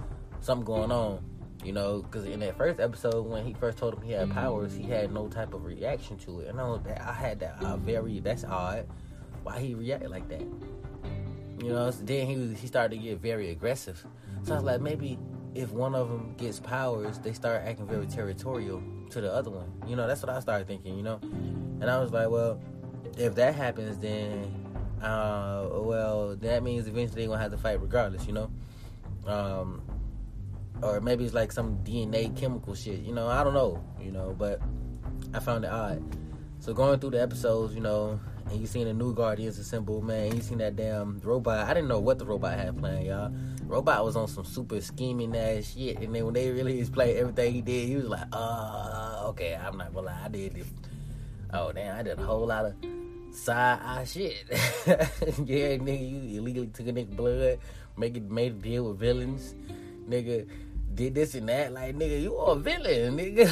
something 0.44 0.64
going 0.64 0.92
on. 0.92 1.24
You 1.64 1.72
know, 1.72 2.02
because 2.02 2.26
in 2.26 2.40
that 2.40 2.58
first 2.58 2.78
episode, 2.78 3.26
when 3.26 3.44
he 3.44 3.54
first 3.54 3.78
told 3.78 3.94
him 3.94 4.02
he 4.02 4.12
had 4.12 4.30
powers, 4.30 4.74
he 4.74 4.82
had 4.82 5.10
no 5.10 5.28
type 5.28 5.54
of 5.54 5.64
reaction 5.64 6.18
to 6.18 6.40
it. 6.40 6.48
And 6.48 6.60
I, 6.60 6.76
that, 6.76 7.00
I 7.00 7.12
had 7.12 7.40
that 7.40 7.56
uh, 7.62 7.78
very, 7.78 8.20
that's 8.20 8.44
odd. 8.44 8.86
Why 9.44 9.60
he 9.60 9.74
reacted 9.74 10.10
like 10.10 10.28
that? 10.28 10.42
You 11.62 11.72
know, 11.72 11.90
so 11.90 12.04
then 12.04 12.26
he 12.26 12.36
was, 12.36 12.60
he 12.60 12.66
started 12.66 12.96
to 12.96 13.02
get 13.02 13.22
very 13.22 13.50
aggressive. 13.50 14.04
So 14.42 14.52
I 14.52 14.56
was 14.56 14.64
like, 14.64 14.80
maybe 14.82 15.18
if 15.54 15.70
one 15.70 15.94
of 15.94 16.10
them 16.10 16.34
gets 16.36 16.60
powers, 16.60 17.18
they 17.18 17.32
start 17.32 17.62
acting 17.64 17.86
very 17.86 18.06
territorial 18.06 18.82
to 19.10 19.20
the 19.22 19.32
other 19.32 19.50
one. 19.50 19.72
You 19.86 19.96
know, 19.96 20.06
that's 20.06 20.20
what 20.20 20.30
I 20.30 20.40
started 20.40 20.66
thinking. 20.66 20.96
You 20.98 21.02
know, 21.02 21.18
and 21.22 21.84
I 21.84 21.98
was 21.98 22.12
like, 22.12 22.28
well, 22.28 22.60
if 23.16 23.34
that 23.36 23.54
happens, 23.54 23.96
then 23.98 24.52
uh, 25.00 25.66
well, 25.70 26.36
that 26.36 26.62
means 26.62 26.86
eventually 26.88 27.22
they're 27.22 27.28
gonna 27.28 27.40
have 27.40 27.52
to 27.52 27.58
fight 27.58 27.80
regardless. 27.80 28.26
You 28.26 28.34
know. 28.34 28.50
Um, 29.26 29.80
or 30.84 31.00
maybe 31.00 31.24
it's 31.24 31.32
like 31.32 31.50
some 31.50 31.78
DNA 31.78 32.36
chemical 32.36 32.74
shit. 32.74 33.00
You 33.00 33.14
know, 33.14 33.26
I 33.26 33.42
don't 33.42 33.54
know. 33.54 33.82
You 34.00 34.12
know, 34.12 34.36
but 34.38 34.60
I 35.32 35.40
found 35.40 35.64
it 35.64 35.70
odd. 35.70 36.02
So 36.60 36.74
going 36.74 37.00
through 37.00 37.10
the 37.10 37.22
episodes, 37.22 37.74
you 37.74 37.80
know, 37.80 38.20
and 38.50 38.60
you 38.60 38.66
seen 38.66 38.86
the 38.86 38.92
new 38.92 39.14
Guardians 39.14 39.58
assemble, 39.58 40.02
man. 40.02 40.34
You 40.36 40.42
seen 40.42 40.58
that 40.58 40.76
damn 40.76 41.20
robot. 41.20 41.66
I 41.66 41.72
didn't 41.72 41.88
know 41.88 42.00
what 42.00 42.18
the 42.18 42.26
robot 42.26 42.58
had 42.58 42.76
planned, 42.76 43.06
y'all. 43.06 43.32
Robot 43.64 44.04
was 44.04 44.14
on 44.14 44.28
some 44.28 44.44
super 44.44 44.80
scheming 44.82 45.34
ass 45.34 45.72
shit, 45.74 45.98
and 46.00 46.14
then 46.14 46.26
when 46.26 46.34
they 46.34 46.50
really 46.50 46.80
explained 46.80 47.16
everything 47.16 47.54
he 47.54 47.62
did, 47.62 47.88
he 47.88 47.96
was 47.96 48.04
like, 48.04 48.26
"Uh, 48.32 49.24
okay, 49.28 49.54
I'm 49.54 49.78
not 49.78 49.94
gonna 49.94 50.08
lie, 50.08 50.20
I 50.24 50.28
did 50.28 50.54
this. 50.54 50.66
Oh 51.52 51.72
damn, 51.72 51.96
I 51.96 52.02
did 52.02 52.18
a 52.18 52.22
whole 52.22 52.46
lot 52.46 52.66
of 52.66 52.74
side 53.32 53.80
eye 53.82 54.04
shit. 54.04 54.44
yeah, 54.50 55.76
nigga, 55.80 56.10
you 56.10 56.40
illegally 56.40 56.66
took 56.66 56.88
a 56.88 56.92
nigga 56.92 57.16
blood, 57.16 57.58
make 57.96 58.16
it 58.16 58.30
made 58.30 58.52
a 58.52 58.56
deal 58.56 58.88
with 58.90 58.98
villains, 58.98 59.54
nigga." 60.06 60.46
Did 60.94 61.14
this 61.14 61.34
and 61.34 61.48
that. 61.48 61.72
Like, 61.72 61.96
nigga, 61.96 62.22
you 62.22 62.36
are 62.36 62.52
a 62.52 62.58
villain, 62.58 63.16
nigga. 63.18 63.48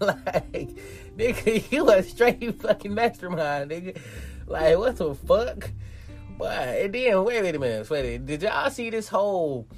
like, 0.00 0.70
nigga, 1.16 1.72
you 1.72 1.90
a 1.90 2.02
straight 2.02 2.60
fucking 2.60 2.94
mastermind, 2.94 3.70
nigga. 3.70 3.98
Like, 4.46 4.78
what 4.78 4.96
the 4.96 5.14
fuck? 5.14 5.70
But 6.36 6.68
and 6.68 6.92
then 6.94 7.24
wait, 7.24 7.42
wait 7.42 7.54
a 7.54 7.58
minute, 7.58 7.88
wait. 7.88 8.26
Did 8.26 8.42
y'all 8.42 8.70
see 8.70 8.90
this 8.90 9.08
whole 9.08 9.68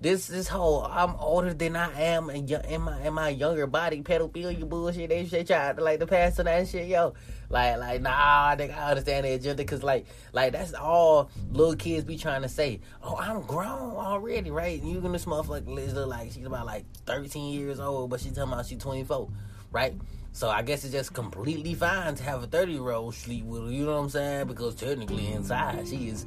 this 0.00 0.28
this 0.28 0.48
whole 0.48 0.84
I'm 0.84 1.16
older 1.16 1.54
than 1.54 1.74
I 1.74 1.92
am 2.00 2.30
and 2.30 2.48
in 2.48 2.82
my 2.82 3.00
in 3.02 3.14
my 3.14 3.30
younger 3.30 3.66
body 3.66 4.02
pedophilia 4.02 4.68
bullshit 4.68 5.08
they 5.08 5.26
shit 5.26 5.48
try 5.48 5.72
to 5.72 5.82
like 5.82 5.98
the 5.98 6.06
past 6.06 6.38
on 6.38 6.44
that 6.44 6.68
shit 6.68 6.86
yo 6.86 7.14
like 7.50 7.78
like 7.78 8.02
nah 8.02 8.54
nigga 8.54 8.76
I 8.76 8.90
understand 8.90 9.24
the 9.24 9.32
agenda 9.32 9.64
cause 9.64 9.82
like 9.82 10.06
like 10.32 10.52
that's 10.52 10.74
all 10.74 11.30
little 11.50 11.76
kids 11.76 12.04
be 12.04 12.16
trying 12.16 12.42
to 12.42 12.48
say. 12.48 12.80
Oh 13.02 13.16
I'm 13.16 13.42
grown 13.42 13.96
already 13.96 14.50
right? 14.50 14.82
You 14.82 15.00
gonna 15.00 15.12
this 15.12 15.24
motherfucker 15.24 15.94
look 15.94 16.08
like 16.08 16.32
she's 16.32 16.46
about 16.46 16.66
like 16.66 16.84
13 17.06 17.54
years 17.54 17.80
old 17.80 18.10
but 18.10 18.20
she's 18.20 18.32
talking 18.32 18.52
about 18.52 18.66
she's 18.66 18.78
24 18.78 19.28
right? 19.72 19.94
So 20.32 20.48
I 20.48 20.62
guess 20.62 20.84
it's 20.84 20.92
just 20.92 21.14
completely 21.14 21.74
fine 21.74 22.14
to 22.14 22.22
have 22.22 22.42
a 22.42 22.46
30 22.46 22.72
year 22.72 22.90
old 22.90 23.14
sleep 23.14 23.44
with 23.44 23.64
her 23.64 23.72
you 23.72 23.86
know 23.86 23.96
what 23.96 24.02
I'm 24.02 24.08
saying? 24.10 24.46
Because 24.46 24.74
technically 24.74 25.28
inside 25.32 25.88
she 25.88 26.08
is 26.08 26.26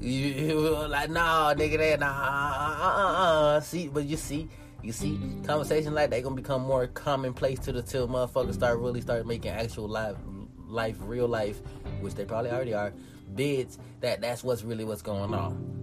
you, 0.00 0.86
like 0.88 1.10
nah, 1.10 1.54
nigga, 1.54 1.78
that 1.78 2.00
nah, 2.00 2.06
uh, 2.06 2.76
uh, 2.80 3.12
uh, 3.56 3.60
see, 3.60 3.88
but 3.88 4.04
you 4.04 4.16
see, 4.16 4.48
you 4.82 4.92
see, 4.92 5.18
conversations 5.46 5.94
like 5.94 6.10
that 6.10 6.22
gonna 6.22 6.34
become 6.34 6.62
more 6.62 6.86
commonplace 6.88 7.58
to 7.60 7.72
the 7.72 7.82
till 7.82 8.08
motherfuckers 8.08 8.54
start 8.54 8.78
really 8.78 9.00
start 9.00 9.26
making 9.26 9.52
actual 9.52 9.88
life, 9.88 10.16
life, 10.74 10.96
real 11.00 11.28
life, 11.28 11.60
which 12.00 12.14
they 12.14 12.24
probably 12.24 12.50
already 12.50 12.74
are, 12.74 12.92
bids. 13.34 13.78
That 14.00 14.20
that's 14.20 14.44
what's 14.44 14.62
really 14.64 14.84
what's 14.84 15.02
going 15.02 15.32
on. 15.32 15.80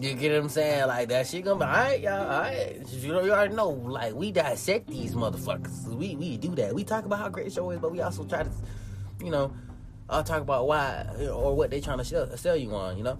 You 0.00 0.14
get 0.14 0.32
what 0.32 0.42
I'm 0.42 0.48
saying? 0.48 0.86
Like 0.86 1.08
that 1.08 1.26
shit 1.26 1.44
gonna 1.44 1.58
be 1.58 1.64
alright, 1.64 2.00
y'all. 2.00 2.20
Alright, 2.20 2.88
you 2.92 3.12
know, 3.12 3.24
you 3.24 3.32
already 3.32 3.54
know. 3.54 3.70
Like 3.70 4.14
we 4.14 4.30
dissect 4.30 4.86
these 4.86 5.14
motherfuckers. 5.14 5.86
We 5.88 6.14
we 6.14 6.36
do 6.36 6.54
that. 6.54 6.74
We 6.74 6.84
talk 6.84 7.04
about 7.04 7.18
how 7.18 7.28
great 7.28 7.46
the 7.46 7.52
show 7.52 7.70
is, 7.70 7.80
but 7.80 7.90
we 7.90 8.00
also 8.00 8.24
try 8.24 8.44
to, 8.44 8.50
you 9.22 9.30
know 9.30 9.52
I'll 10.08 10.24
talk 10.24 10.40
about 10.40 10.66
why 10.66 11.06
or 11.30 11.54
what 11.54 11.70
they're 11.70 11.80
trying 11.80 11.98
to 11.98 12.04
sell, 12.04 12.34
sell 12.36 12.56
you 12.56 12.74
on, 12.74 12.96
you 12.96 13.02
know. 13.02 13.18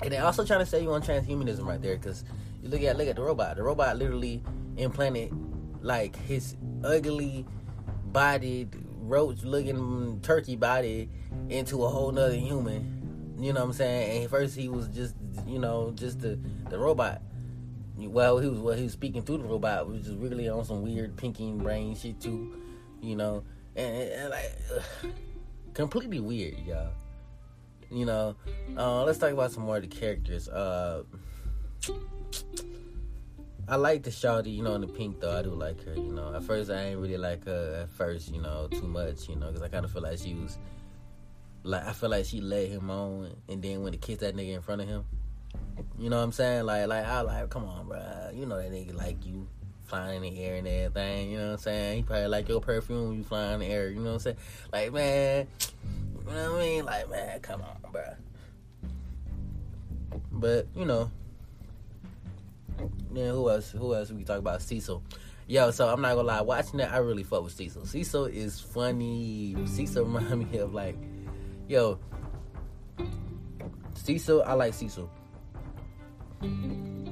And 0.00 0.12
they're 0.12 0.24
also 0.24 0.44
trying 0.44 0.60
to 0.60 0.66
sell 0.66 0.80
you 0.80 0.92
on 0.92 1.02
transhumanism 1.02 1.66
right 1.66 1.80
there, 1.80 1.96
because 1.96 2.24
you 2.62 2.68
look 2.68 2.82
at 2.82 2.96
look 2.96 3.08
at 3.08 3.16
the 3.16 3.22
robot. 3.22 3.56
The 3.56 3.62
robot 3.62 3.98
literally 3.98 4.42
implanted 4.76 5.32
like 5.82 6.16
his 6.16 6.56
ugly 6.82 7.44
bodied 8.06 8.74
roach 9.08 9.42
looking 9.42 10.20
turkey 10.22 10.56
body 10.56 11.10
into 11.48 11.84
a 11.84 11.88
whole 11.88 12.12
nother 12.12 12.34
human. 12.34 13.36
You 13.38 13.52
know 13.52 13.60
what 13.60 13.66
I'm 13.66 13.72
saying? 13.72 14.22
And 14.22 14.30
first 14.30 14.56
he 14.56 14.68
was 14.68 14.88
just 14.88 15.14
you 15.46 15.58
know 15.58 15.92
just 15.94 16.20
the 16.20 16.38
the 16.70 16.78
robot. 16.78 17.22
Well, 17.96 18.38
he 18.38 18.48
was 18.48 18.58
well 18.58 18.76
he 18.76 18.84
was 18.84 18.92
speaking 18.92 19.22
through 19.22 19.38
the 19.38 19.44
robot, 19.44 19.88
which 19.88 20.02
is 20.02 20.14
really 20.14 20.48
on 20.48 20.64
some 20.64 20.82
weird 20.82 21.16
pinky 21.16 21.50
brain 21.52 21.94
shit 21.94 22.20
too. 22.20 22.60
You 23.00 23.16
know, 23.16 23.44
and, 23.76 23.96
and 23.96 24.30
like. 24.30 24.52
Ugh 24.74 25.10
completely 25.74 26.20
weird, 26.20 26.58
y'all. 26.60 26.92
You 27.90 28.06
know, 28.06 28.36
uh, 28.76 29.04
let's 29.04 29.18
talk 29.18 29.32
about 29.32 29.52
some 29.52 29.64
more 29.64 29.76
of 29.76 29.82
the 29.82 29.88
characters. 29.88 30.48
Uh, 30.48 31.02
I 33.66 33.76
like 33.76 34.02
the 34.02 34.10
shawty, 34.10 34.54
you 34.54 34.62
know, 34.62 34.74
in 34.74 34.82
the 34.82 34.86
pink 34.86 35.20
though. 35.20 35.36
I 35.36 35.42
do 35.42 35.50
like 35.50 35.82
her, 35.84 35.94
you 35.94 36.12
know. 36.12 36.34
At 36.34 36.42
first, 36.44 36.70
I 36.70 36.88
ain't 36.88 37.00
really 37.00 37.16
like 37.16 37.44
her 37.46 37.82
at 37.82 37.90
first, 37.90 38.32
you 38.32 38.40
know, 38.40 38.68
too 38.70 38.86
much, 38.86 39.28
you 39.28 39.36
know, 39.36 39.46
because 39.46 39.62
I 39.62 39.68
kind 39.68 39.84
of 39.84 39.92
feel 39.92 40.02
like 40.02 40.18
she 40.18 40.34
was, 40.34 40.58
like, 41.62 41.84
I 41.84 41.92
feel 41.92 42.10
like 42.10 42.26
she 42.26 42.40
led 42.40 42.68
him 42.68 42.90
on, 42.90 43.34
and 43.48 43.62
then 43.62 43.82
when 43.82 43.92
to 43.92 43.98
kiss 43.98 44.18
that 44.18 44.36
nigga 44.36 44.54
in 44.54 44.60
front 44.60 44.82
of 44.82 44.88
him, 44.88 45.04
you 45.98 46.10
know 46.10 46.18
what 46.18 46.24
I'm 46.24 46.32
saying? 46.32 46.66
Like, 46.66 46.88
like 46.88 47.06
I 47.06 47.22
like, 47.22 47.48
come 47.48 47.64
on, 47.64 47.88
bro, 47.88 48.30
you 48.34 48.44
know 48.44 48.56
that 48.56 48.70
nigga 48.70 48.94
like 48.94 49.24
you, 49.24 49.48
flying 49.84 50.24
in 50.24 50.34
the 50.34 50.40
air 50.42 50.56
and 50.56 50.66
everything, 50.66 51.30
you 51.30 51.38
know 51.38 51.46
what 51.46 51.52
I'm 51.52 51.58
saying? 51.58 51.96
He 51.96 52.02
probably 52.02 52.28
like 52.28 52.48
your 52.48 52.60
perfume 52.60 53.08
when 53.08 53.16
you 53.18 53.24
flying 53.24 53.54
in 53.54 53.60
the 53.60 53.66
air, 53.66 53.88
you 53.88 54.00
know 54.00 54.04
what 54.04 54.12
I'm 54.12 54.18
saying? 54.20 54.36
Like, 54.72 54.92
man, 54.92 55.46
you 56.26 56.32
know 56.32 56.52
what 56.52 56.60
I 56.60 56.64
mean? 56.64 56.84
Like, 56.84 57.10
man, 57.10 57.40
come 57.40 57.62
on, 57.62 57.92
bro. 57.92 58.02
But, 60.32 60.66
you 60.74 60.84
know, 60.84 61.10
yeah, 63.12 63.30
who 63.30 63.50
else? 63.50 63.70
Who 63.70 63.94
else 63.94 64.10
we 64.10 64.24
talk 64.24 64.38
about? 64.38 64.62
Cecil. 64.62 65.02
Yo, 65.46 65.70
so 65.70 65.88
I'm 65.88 66.00
not 66.00 66.14
gonna 66.14 66.26
lie, 66.26 66.40
watching 66.40 66.78
that, 66.78 66.92
I 66.92 66.98
really 66.98 67.22
fuck 67.22 67.44
with 67.44 67.52
Cecil. 67.52 67.84
Cecil 67.84 68.26
is 68.26 68.60
funny. 68.60 69.54
Cecil 69.66 70.04
remind 70.04 70.50
me 70.50 70.58
of 70.58 70.72
like, 70.72 70.96
yo, 71.68 71.98
Cecil, 73.94 74.42
I 74.42 74.54
like 74.54 74.74
Cecil. 74.74 75.10
Mm. 76.42 77.04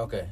Okay. 0.00 0.26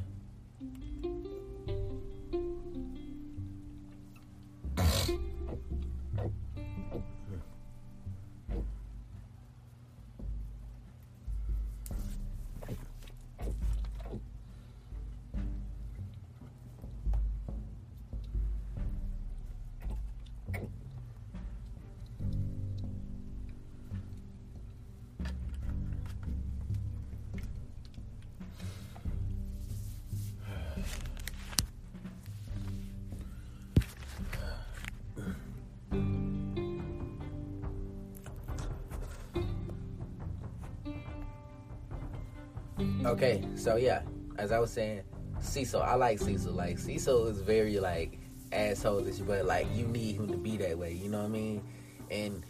Okay, 43.05 43.41
so 43.55 43.77
yeah, 43.77 44.01
as 44.37 44.51
I 44.51 44.59
was 44.59 44.71
saying, 44.71 45.01
Cecil, 45.39 45.81
I 45.81 45.95
like 45.95 46.19
Cecil. 46.19 46.53
Like 46.53 46.77
Cecil 46.77 47.27
is 47.27 47.39
very 47.39 47.79
like 47.79 48.19
assholeish, 48.51 49.25
but 49.25 49.45
like 49.45 49.67
you 49.73 49.87
need 49.87 50.15
him 50.15 50.27
to 50.27 50.37
be 50.37 50.57
that 50.57 50.77
way. 50.77 50.93
You 50.93 51.09
know 51.09 51.19
what 51.19 51.27
I 51.27 51.29
mean? 51.29 51.63
And 52.11 52.43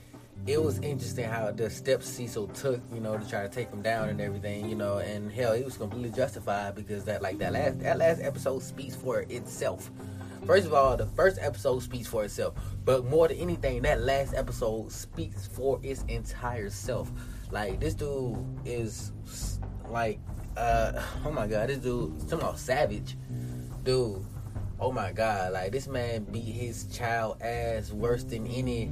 it 0.47 0.61
was 0.61 0.79
interesting 0.79 1.25
how 1.29 1.51
the 1.51 1.69
steps 1.69 2.07
Cecil 2.07 2.47
took, 2.47 2.81
you 2.93 2.99
know, 2.99 3.17
to 3.17 3.29
try 3.29 3.43
to 3.43 3.49
take 3.49 3.69
him 3.69 3.81
down 3.81 4.09
and 4.09 4.19
everything, 4.19 4.67
you 4.67 4.75
know, 4.75 4.97
and 4.97 5.31
hell, 5.31 5.53
he 5.53 5.63
was 5.63 5.77
completely 5.77 6.09
justified 6.09 6.75
because 6.75 7.05
that 7.05 7.21
like 7.21 7.37
that 7.39 7.53
last 7.53 7.79
that 7.81 7.97
last 7.97 8.21
episode 8.21 8.63
speaks 8.63 8.95
for 8.95 9.21
itself. 9.29 9.91
First 10.45 10.65
of 10.65 10.73
all, 10.73 10.97
the 10.97 11.05
first 11.05 11.37
episode 11.41 11.83
speaks 11.83 12.07
for 12.07 12.23
itself, 12.23 12.55
but 12.85 13.05
more 13.05 13.27
than 13.27 13.37
anything, 13.37 13.83
that 13.83 14.01
last 14.01 14.33
episode 14.33 14.91
speaks 14.91 15.45
for 15.45 15.79
its 15.83 16.03
entire 16.07 16.69
self. 16.69 17.11
Like 17.51 17.79
this 17.79 17.93
dude 17.93 18.37
is 18.65 19.11
like 19.89 20.19
uh, 20.59 21.01
oh 21.25 21.31
my 21.31 21.47
god, 21.47 21.69
this 21.69 21.77
dude, 21.77 22.19
talking 22.21 22.39
about 22.39 22.59
savage, 22.59 23.15
dude. 23.83 24.25
Oh 24.79 24.91
my 24.91 25.11
god, 25.11 25.53
like 25.53 25.71
this 25.71 25.87
man 25.87 26.25
beat 26.25 26.41
his 26.41 26.85
child 26.85 27.41
ass 27.41 27.91
worse 27.91 28.23
than 28.23 28.45
any 28.47 28.91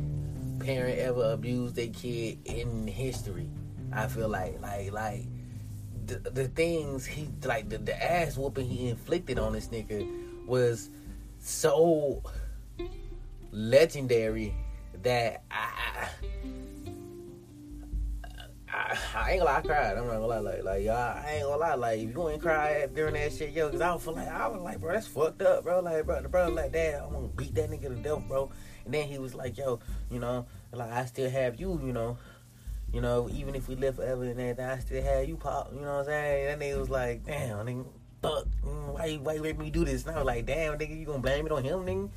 parent 0.59 0.97
ever 0.99 1.31
abused 1.31 1.77
a 1.77 1.87
kid 1.87 2.39
in 2.45 2.87
history. 2.87 3.49
I 3.91 4.07
feel 4.07 4.29
like, 4.29 4.61
like, 4.61 4.91
like 4.91 5.25
the, 6.05 6.17
the 6.29 6.47
things 6.49 7.05
he 7.05 7.29
like 7.43 7.69
the, 7.69 7.77
the 7.77 8.01
ass 8.01 8.37
whooping 8.37 8.67
he 8.67 8.89
inflicted 8.89 9.39
on 9.39 9.53
this 9.53 9.67
nigga 9.67 10.07
was 10.45 10.89
so 11.39 12.23
legendary 13.51 14.53
that 15.03 15.43
I, 15.51 16.09
I 19.15 19.31
ain't 19.31 19.39
gonna 19.39 19.51
lie, 19.51 19.57
I 19.57 19.61
cried. 19.61 19.97
I'm 19.97 20.07
not 20.07 20.13
gonna 20.13 20.27
lie, 20.27 20.39
like, 20.39 20.63
like, 20.63 20.83
y'all, 20.83 20.95
I 20.95 21.31
ain't 21.33 21.43
gonna 21.43 21.57
lie, 21.57 21.73
like, 21.75 21.99
if 21.99 22.13
you 22.13 22.29
ain't 22.29 22.41
cry 22.41 22.87
during 22.93 23.13
that 23.13 23.33
shit, 23.33 23.51
yo, 23.51 23.69
cause 23.69 23.81
I 23.81 23.97
feel 23.97 24.13
like, 24.13 24.27
I 24.27 24.47
was 24.47 24.61
like, 24.61 24.79
bro, 24.79 24.93
that's 24.93 25.07
fucked 25.07 25.41
up, 25.41 25.63
bro. 25.63 25.79
Like, 25.79 26.05
bro, 26.05 26.21
the 26.21 26.29
brother 26.29 26.51
like, 26.51 26.71
dad, 26.71 27.01
I'm 27.03 27.13
gonna 27.13 27.27
beat 27.27 27.55
that 27.55 27.69
nigga 27.69 27.89
to 27.89 27.95
death, 27.95 28.23
bro. 28.27 28.51
And 28.85 28.93
then 28.93 29.07
he 29.07 29.17
was 29.19 29.35
like, 29.35 29.57
yo, 29.57 29.79
you 30.09 30.19
know, 30.19 30.45
like, 30.71 30.91
I 30.91 31.05
still 31.05 31.29
have 31.29 31.59
you, 31.59 31.79
you 31.83 31.93
know, 31.93 32.17
you 32.93 33.01
know, 33.01 33.29
even 33.31 33.55
if 33.55 33.67
we 33.67 33.75
live 33.75 33.97
forever 33.97 34.23
and 34.23 34.39
everything, 34.39 34.65
I 34.65 34.79
still 34.79 35.03
have 35.03 35.27
you, 35.27 35.35
pop. 35.35 35.71
You 35.73 35.81
know 35.81 35.97
what 35.97 35.99
I'm 35.99 36.05
saying? 36.05 36.59
That 36.59 36.65
nigga 36.65 36.79
was 36.79 36.89
like, 36.89 37.25
damn, 37.25 37.65
nigga, 37.65 37.85
fuck, 38.21 38.45
mm, 38.65 38.93
why, 38.93 39.05
you, 39.05 39.19
why 39.19 39.33
you 39.33 39.41
make 39.41 39.59
me 39.59 39.69
do 39.69 39.83
this? 39.83 40.05
And 40.05 40.15
I 40.15 40.19
was 40.19 40.25
like, 40.25 40.45
damn, 40.45 40.77
nigga, 40.77 40.97
you 40.97 41.05
gonna 41.05 41.19
blame 41.19 41.45
it 41.45 41.51
on 41.51 41.63
him, 41.63 41.79
nigga? 41.79 42.09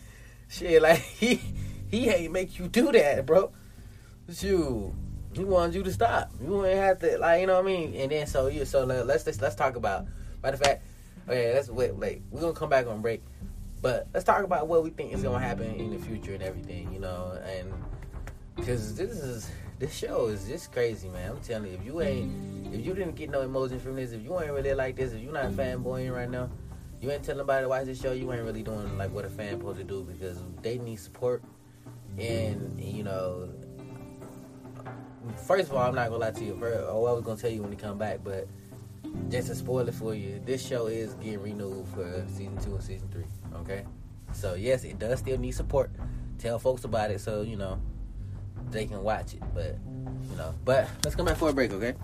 Shit, 0.48 0.82
like, 0.82 0.98
he, 0.98 1.40
he 1.88 2.08
ain't 2.08 2.32
make 2.32 2.58
you 2.58 2.68
do 2.68 2.92
that, 2.92 3.26
bro. 3.26 3.52
Shoot. 4.32 4.94
He 5.32 5.44
wanted 5.44 5.76
you 5.76 5.82
to 5.84 5.92
stop. 5.92 6.32
You 6.42 6.64
ain't 6.66 6.78
have 6.78 6.98
to 7.00 7.18
like 7.18 7.40
you 7.40 7.46
know 7.46 7.54
what 7.54 7.64
I 7.64 7.66
mean. 7.66 7.94
And 7.94 8.10
then 8.10 8.26
so 8.26 8.48
you 8.48 8.64
so 8.64 8.84
let's 8.84 9.26
let's, 9.26 9.40
let's 9.40 9.54
talk 9.54 9.76
about. 9.76 10.06
Matter 10.42 10.54
of 10.54 10.60
fact, 10.60 10.82
okay, 11.28 11.54
let's 11.54 11.68
wait. 11.68 11.94
Wait, 11.94 12.22
we're 12.30 12.40
gonna 12.40 12.52
come 12.52 12.70
back 12.70 12.86
on 12.86 13.00
break, 13.00 13.22
but 13.80 14.08
let's 14.12 14.24
talk 14.24 14.42
about 14.42 14.66
what 14.68 14.82
we 14.82 14.90
think 14.90 15.12
is 15.12 15.22
gonna 15.22 15.38
happen 15.38 15.74
in 15.74 15.90
the 15.90 15.98
future 15.98 16.34
and 16.34 16.42
everything. 16.42 16.92
You 16.92 16.98
know, 16.98 17.38
and 17.44 17.72
because 18.56 18.96
this 18.96 19.10
is 19.10 19.50
this 19.78 19.94
show 19.94 20.26
is 20.26 20.46
just 20.46 20.72
crazy, 20.72 21.08
man. 21.08 21.30
I'm 21.32 21.40
telling 21.40 21.70
you, 21.70 21.78
if 21.78 21.84
you 21.84 22.00
ain't 22.00 22.74
if 22.74 22.84
you 22.84 22.94
didn't 22.94 23.14
get 23.14 23.30
no 23.30 23.42
emotion 23.42 23.78
from 23.78 23.96
this, 23.96 24.12
if 24.12 24.22
you 24.22 24.38
ain't 24.40 24.52
really 24.52 24.74
like 24.74 24.96
this, 24.96 25.12
if 25.12 25.20
you're 25.20 25.32
not 25.32 25.52
fanboying 25.52 26.14
right 26.14 26.30
now, 26.30 26.50
you 27.00 27.10
ain't 27.10 27.22
telling 27.22 27.38
nobody 27.38 27.64
to 27.64 27.68
watch 27.68 27.86
this 27.86 28.00
show. 28.00 28.12
You 28.12 28.32
ain't 28.32 28.44
really 28.44 28.62
doing 28.62 28.98
like 28.98 29.12
what 29.12 29.24
a 29.24 29.30
fan 29.30 29.58
supposed 29.58 29.78
to 29.78 29.84
do 29.84 30.02
because 30.02 30.38
they 30.62 30.78
need 30.78 30.96
support, 30.96 31.42
and 32.18 32.80
you 32.82 33.02
know 33.02 33.48
first 35.36 35.70
of 35.70 35.76
all, 35.76 35.86
I'm 35.86 35.94
not 35.94 36.08
gonna 36.08 36.20
lie 36.20 36.30
to 36.30 36.44
you. 36.44 36.58
Oh, 36.62 37.06
I 37.06 37.12
was 37.12 37.22
gonna 37.24 37.40
tell 37.40 37.50
you 37.50 37.62
when 37.62 37.70
you 37.70 37.78
come 37.78 37.98
back, 37.98 38.20
but 38.24 38.48
just 39.28 39.48
to 39.48 39.54
spoil 39.54 39.88
it 39.88 39.94
for 39.94 40.14
you, 40.14 40.40
this 40.44 40.64
show 40.64 40.86
is 40.86 41.14
getting 41.14 41.42
renewed 41.42 41.86
for 41.88 42.24
season 42.28 42.58
two 42.58 42.74
and 42.74 42.82
season 42.82 43.08
three. 43.08 43.26
Okay, 43.56 43.84
so 44.32 44.54
yes, 44.54 44.84
it 44.84 44.98
does 44.98 45.18
still 45.18 45.38
need 45.38 45.52
support. 45.52 45.90
Tell 46.38 46.58
folks 46.58 46.84
about 46.84 47.10
it 47.10 47.20
so 47.20 47.42
you 47.42 47.56
know 47.56 47.80
they 48.70 48.86
can 48.86 49.02
watch 49.02 49.34
it. 49.34 49.42
But 49.54 49.76
you 50.30 50.36
know, 50.36 50.54
but 50.64 50.88
let's 51.04 51.16
come 51.16 51.26
back 51.26 51.36
for 51.36 51.50
a 51.50 51.52
break, 51.52 51.72
okay? 51.72 51.94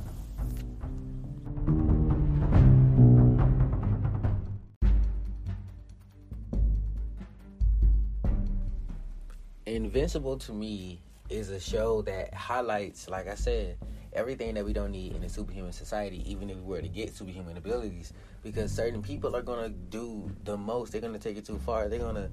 Invincible 9.66 10.38
to 10.38 10.52
me 10.52 11.00
is 11.28 11.50
a 11.50 11.61
show 11.61 12.02
that 12.02 12.33
highlights, 12.35 13.09
like 13.09 13.28
I 13.28 13.35
said, 13.35 13.78
everything 14.12 14.54
that 14.54 14.64
we 14.64 14.73
don't 14.73 14.92
need 14.92 15.14
in 15.14 15.23
a 15.23 15.28
superhuman 15.28 15.73
society, 15.73 16.23
even 16.30 16.50
if 16.50 16.56
we 16.56 16.62
were 16.62 16.80
to 16.80 16.88
get 16.88 17.14
superhuman 17.14 17.56
abilities, 17.56 18.12
because 18.42 18.73
certain 18.73 19.02
people 19.02 19.37
are 19.37 19.42
gonna 19.42 19.68
do 19.68 20.30
the 20.45 20.56
most. 20.56 20.92
They're 20.92 21.00
gonna 21.00 21.18
take 21.18 21.37
it 21.37 21.45
too 21.45 21.59
far. 21.59 21.88
They're 21.88 21.99
gonna, 21.99 22.30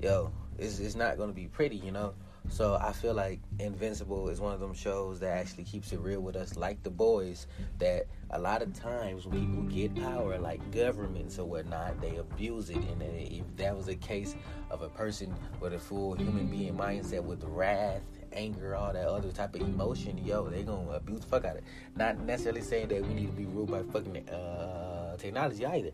yo, 0.00 0.32
it's 0.58 0.78
it's 0.78 0.96
not 0.96 1.18
gonna 1.18 1.32
be 1.32 1.46
pretty, 1.46 1.76
you 1.76 1.92
know. 1.92 2.14
So 2.48 2.74
I 2.74 2.92
feel 2.92 3.14
like 3.14 3.40
Invincible 3.60 4.28
is 4.28 4.40
one 4.40 4.52
of 4.52 4.60
them 4.60 4.74
shows 4.74 5.20
that 5.20 5.38
actually 5.38 5.62
keeps 5.64 5.92
it 5.92 6.00
real 6.00 6.20
with 6.20 6.34
us, 6.34 6.56
like 6.56 6.82
The 6.82 6.90
Boys. 6.90 7.46
That 7.78 8.06
a 8.30 8.38
lot 8.38 8.62
of 8.62 8.74
times 8.74 9.26
when 9.26 9.40
people 9.40 9.62
get 9.62 9.94
power, 9.94 10.38
like 10.38 10.70
governments 10.72 11.38
or 11.38 11.44
whatnot, 11.46 12.00
they 12.00 12.16
abuse 12.16 12.68
it. 12.68 12.78
And 12.78 13.02
if 13.02 13.44
that 13.56 13.76
was 13.76 13.88
a 13.88 13.94
case 13.94 14.34
of 14.70 14.82
a 14.82 14.88
person 14.88 15.34
with 15.60 15.72
a 15.72 15.78
full 15.78 16.14
human 16.14 16.46
being 16.46 16.74
mindset 16.74 17.22
with 17.22 17.44
wrath 17.44 18.02
anger, 18.34 18.74
all 18.74 18.92
that 18.92 19.06
other 19.06 19.30
type 19.30 19.54
of 19.54 19.62
emotion, 19.62 20.18
yo, 20.18 20.48
they 20.48 20.62
gonna 20.62 20.90
abuse 20.90 21.20
the 21.20 21.26
fuck 21.26 21.44
out 21.44 21.52
of 21.52 21.58
it. 21.58 21.64
Not 21.96 22.20
necessarily 22.20 22.62
saying 22.62 22.88
that 22.88 23.06
we 23.06 23.14
need 23.14 23.26
to 23.26 23.32
be 23.32 23.46
ruled 23.46 23.70
by 23.70 23.82
fucking 23.82 24.28
uh, 24.28 25.16
technology 25.16 25.66
either. 25.66 25.92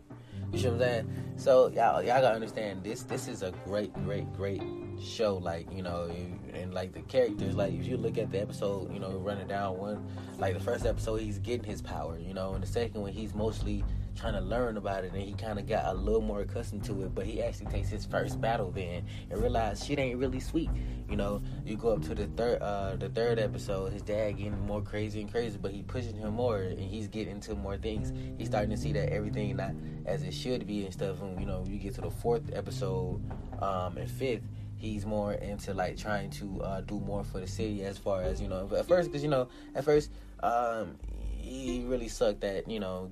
You 0.51 0.59
see 0.59 0.65
what 0.65 0.73
I'm 0.73 0.79
saying? 0.79 1.33
So 1.37 1.67
y'all, 1.67 2.01
y'all 2.01 2.21
gotta 2.21 2.35
understand 2.35 2.83
this. 2.83 3.03
This 3.03 3.27
is 3.27 3.43
a 3.43 3.51
great, 3.65 3.93
great, 4.05 4.31
great 4.33 4.61
show. 5.01 5.37
Like 5.37 5.71
you 5.71 5.83
know, 5.83 6.11
and 6.53 6.73
like 6.73 6.93
the 6.93 7.01
characters. 7.01 7.55
Like 7.55 7.73
if 7.73 7.85
you 7.85 7.97
look 7.97 8.17
at 8.17 8.31
the 8.31 8.41
episode, 8.41 8.91
you 8.93 8.99
know, 8.99 9.11
running 9.17 9.47
down 9.47 9.77
one, 9.77 10.07
like 10.37 10.55
the 10.55 10.59
first 10.59 10.85
episode, 10.85 11.21
he's 11.21 11.39
getting 11.39 11.65
his 11.65 11.81
power. 11.81 12.17
You 12.17 12.33
know, 12.33 12.53
and 12.53 12.63
the 12.63 12.67
second 12.67 13.01
one, 13.01 13.11
he's 13.11 13.35
mostly 13.35 13.83
trying 14.19 14.33
to 14.33 14.41
learn 14.41 14.77
about 14.77 15.03
it 15.03 15.13
and 15.13 15.21
he 15.21 15.33
kind 15.33 15.57
of 15.57 15.67
got 15.67 15.85
a 15.85 15.93
little 15.93 16.21
more 16.21 16.41
accustomed 16.41 16.83
to 16.83 17.03
it 17.03 17.15
but 17.15 17.25
he 17.25 17.41
actually 17.41 17.67
takes 17.67 17.89
his 17.89 18.05
first 18.05 18.39
battle 18.41 18.71
then 18.71 19.05
and 19.29 19.41
realize 19.41 19.85
shit 19.85 19.99
ain't 19.99 20.17
really 20.17 20.39
sweet 20.39 20.69
you 21.09 21.15
know? 21.15 21.41
You 21.65 21.75
go 21.75 21.89
up 21.89 22.03
to 22.03 22.15
the 22.15 22.27
third 22.27 22.61
uh 22.61 22.95
the 22.95 23.09
third 23.09 23.39
episode 23.39 23.91
his 23.91 24.01
dad 24.01 24.33
getting 24.37 24.59
more 24.65 24.81
crazy 24.81 25.21
and 25.21 25.31
crazy 25.31 25.57
but 25.59 25.71
he 25.71 25.81
pushing 25.81 26.15
him 26.15 26.35
more 26.35 26.57
and 26.57 26.79
he's 26.79 27.07
getting 27.07 27.35
into 27.35 27.55
more 27.55 27.77
things. 27.77 28.13
He's 28.37 28.47
starting 28.47 28.69
to 28.69 28.77
see 28.77 28.93
that 28.93 29.11
everything 29.11 29.57
not 29.57 29.71
as 30.05 30.23
it 30.23 30.33
should 30.33 30.67
be 30.67 30.85
and 30.85 30.93
stuff 30.93 31.21
and 31.21 31.39
you 31.39 31.45
know 31.45 31.65
you 31.67 31.77
get 31.77 31.95
to 31.95 32.01
the 32.01 32.11
fourth 32.11 32.43
episode 32.53 33.21
um 33.61 33.97
and 33.97 34.09
fifth 34.09 34.43
he's 34.77 35.05
more 35.05 35.33
into 35.33 35.73
like 35.73 35.97
trying 35.97 36.29
to 36.29 36.61
uh, 36.61 36.81
do 36.81 36.99
more 36.99 37.23
for 37.23 37.39
the 37.39 37.47
city 37.47 37.83
as 37.83 37.97
far 37.97 38.21
as 38.21 38.41
you 38.41 38.47
know 38.47 38.69
at 38.77 38.87
first 38.87 39.09
because 39.09 39.23
you 39.23 39.29
know 39.29 39.47
at 39.75 39.83
first 39.83 40.11
um 40.41 40.95
he 41.37 41.83
really 41.85 42.07
sucked 42.07 42.43
at 42.43 42.69
you 42.69 42.79
know 42.79 43.11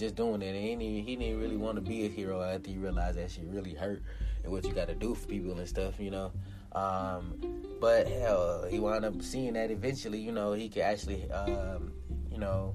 just 0.00 0.16
doing 0.16 0.42
it. 0.42 0.54
And 0.54 0.56
he 0.56 0.70
didn't, 0.70 1.06
he 1.06 1.16
didn't 1.16 1.40
really 1.40 1.56
want 1.56 1.76
to 1.76 1.82
be 1.82 2.06
a 2.06 2.08
hero 2.08 2.42
after 2.42 2.70
he 2.70 2.76
realized 2.76 3.18
that 3.18 3.30
she 3.30 3.42
really 3.42 3.74
hurt 3.74 4.02
and 4.42 4.52
what 4.52 4.64
you 4.64 4.72
got 4.72 4.88
to 4.88 4.94
do 4.94 5.14
for 5.14 5.26
people 5.26 5.56
and 5.58 5.68
stuff, 5.68 6.00
you 6.00 6.10
know. 6.10 6.32
Um, 6.72 7.40
but 7.80 8.08
hell, 8.08 8.66
he 8.68 8.78
wound 8.80 9.04
up 9.04 9.22
seeing 9.22 9.52
that 9.54 9.70
eventually, 9.70 10.18
you 10.18 10.32
know, 10.32 10.52
he 10.52 10.68
could 10.68 10.82
actually, 10.82 11.30
um, 11.30 11.92
you 12.30 12.38
know, 12.38 12.74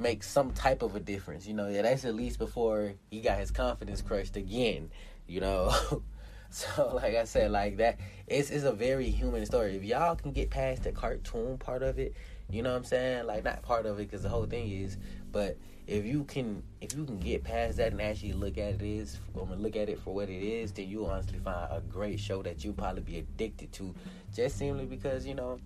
make 0.00 0.22
some 0.22 0.52
type 0.52 0.82
of 0.82 0.96
a 0.96 1.00
difference. 1.00 1.46
You 1.46 1.54
know, 1.54 1.68
yeah, 1.68 1.82
that's 1.82 2.04
at 2.04 2.14
least 2.14 2.38
before 2.38 2.94
he 3.10 3.20
got 3.20 3.38
his 3.38 3.50
confidence 3.50 4.02
crushed 4.02 4.36
again. 4.36 4.90
You 5.26 5.40
know. 5.40 6.02
so 6.76 6.92
like 6.94 7.14
I 7.14 7.24
said, 7.24 7.50
like 7.50 7.78
that, 7.78 7.98
it's 8.26 8.50
it's 8.50 8.64
a 8.64 8.72
very 8.72 9.08
human 9.10 9.46
story. 9.46 9.76
If 9.76 9.84
y'all 9.84 10.16
can 10.16 10.32
get 10.32 10.50
past 10.50 10.84
the 10.84 10.92
cartoon 10.92 11.58
part 11.58 11.82
of 11.82 11.98
it, 11.98 12.14
you 12.50 12.62
know 12.62 12.70
what 12.70 12.78
I'm 12.78 12.84
saying? 12.84 13.26
Like 13.26 13.44
not 13.44 13.62
part 13.62 13.86
of 13.86 13.98
it 13.98 14.10
because 14.10 14.22
the 14.22 14.28
whole 14.28 14.46
thing 14.46 14.70
is 14.70 14.98
but 15.32 15.56
if 15.86 16.04
you 16.04 16.24
can 16.24 16.62
if 16.80 16.94
you 16.94 17.04
can 17.04 17.18
get 17.18 17.42
past 17.42 17.78
that 17.78 17.90
and 17.90 18.00
actually 18.00 18.34
look 18.34 18.58
at 18.58 18.74
it 18.74 18.82
is 18.82 19.18
look 19.34 19.76
at 19.76 19.88
it 19.88 19.98
for 19.98 20.14
what 20.14 20.28
it 20.28 20.42
is, 20.42 20.72
then 20.72 20.88
you 20.88 21.06
honestly 21.06 21.38
find 21.38 21.68
a 21.70 21.80
great 21.80 22.20
show 22.20 22.42
that 22.42 22.62
you 22.64 22.72
probably 22.72 23.02
be 23.02 23.18
addicted 23.18 23.72
to, 23.72 23.94
just 24.34 24.58
simply 24.58 24.84
because 24.84 25.26
you 25.26 25.34
know 25.34 25.58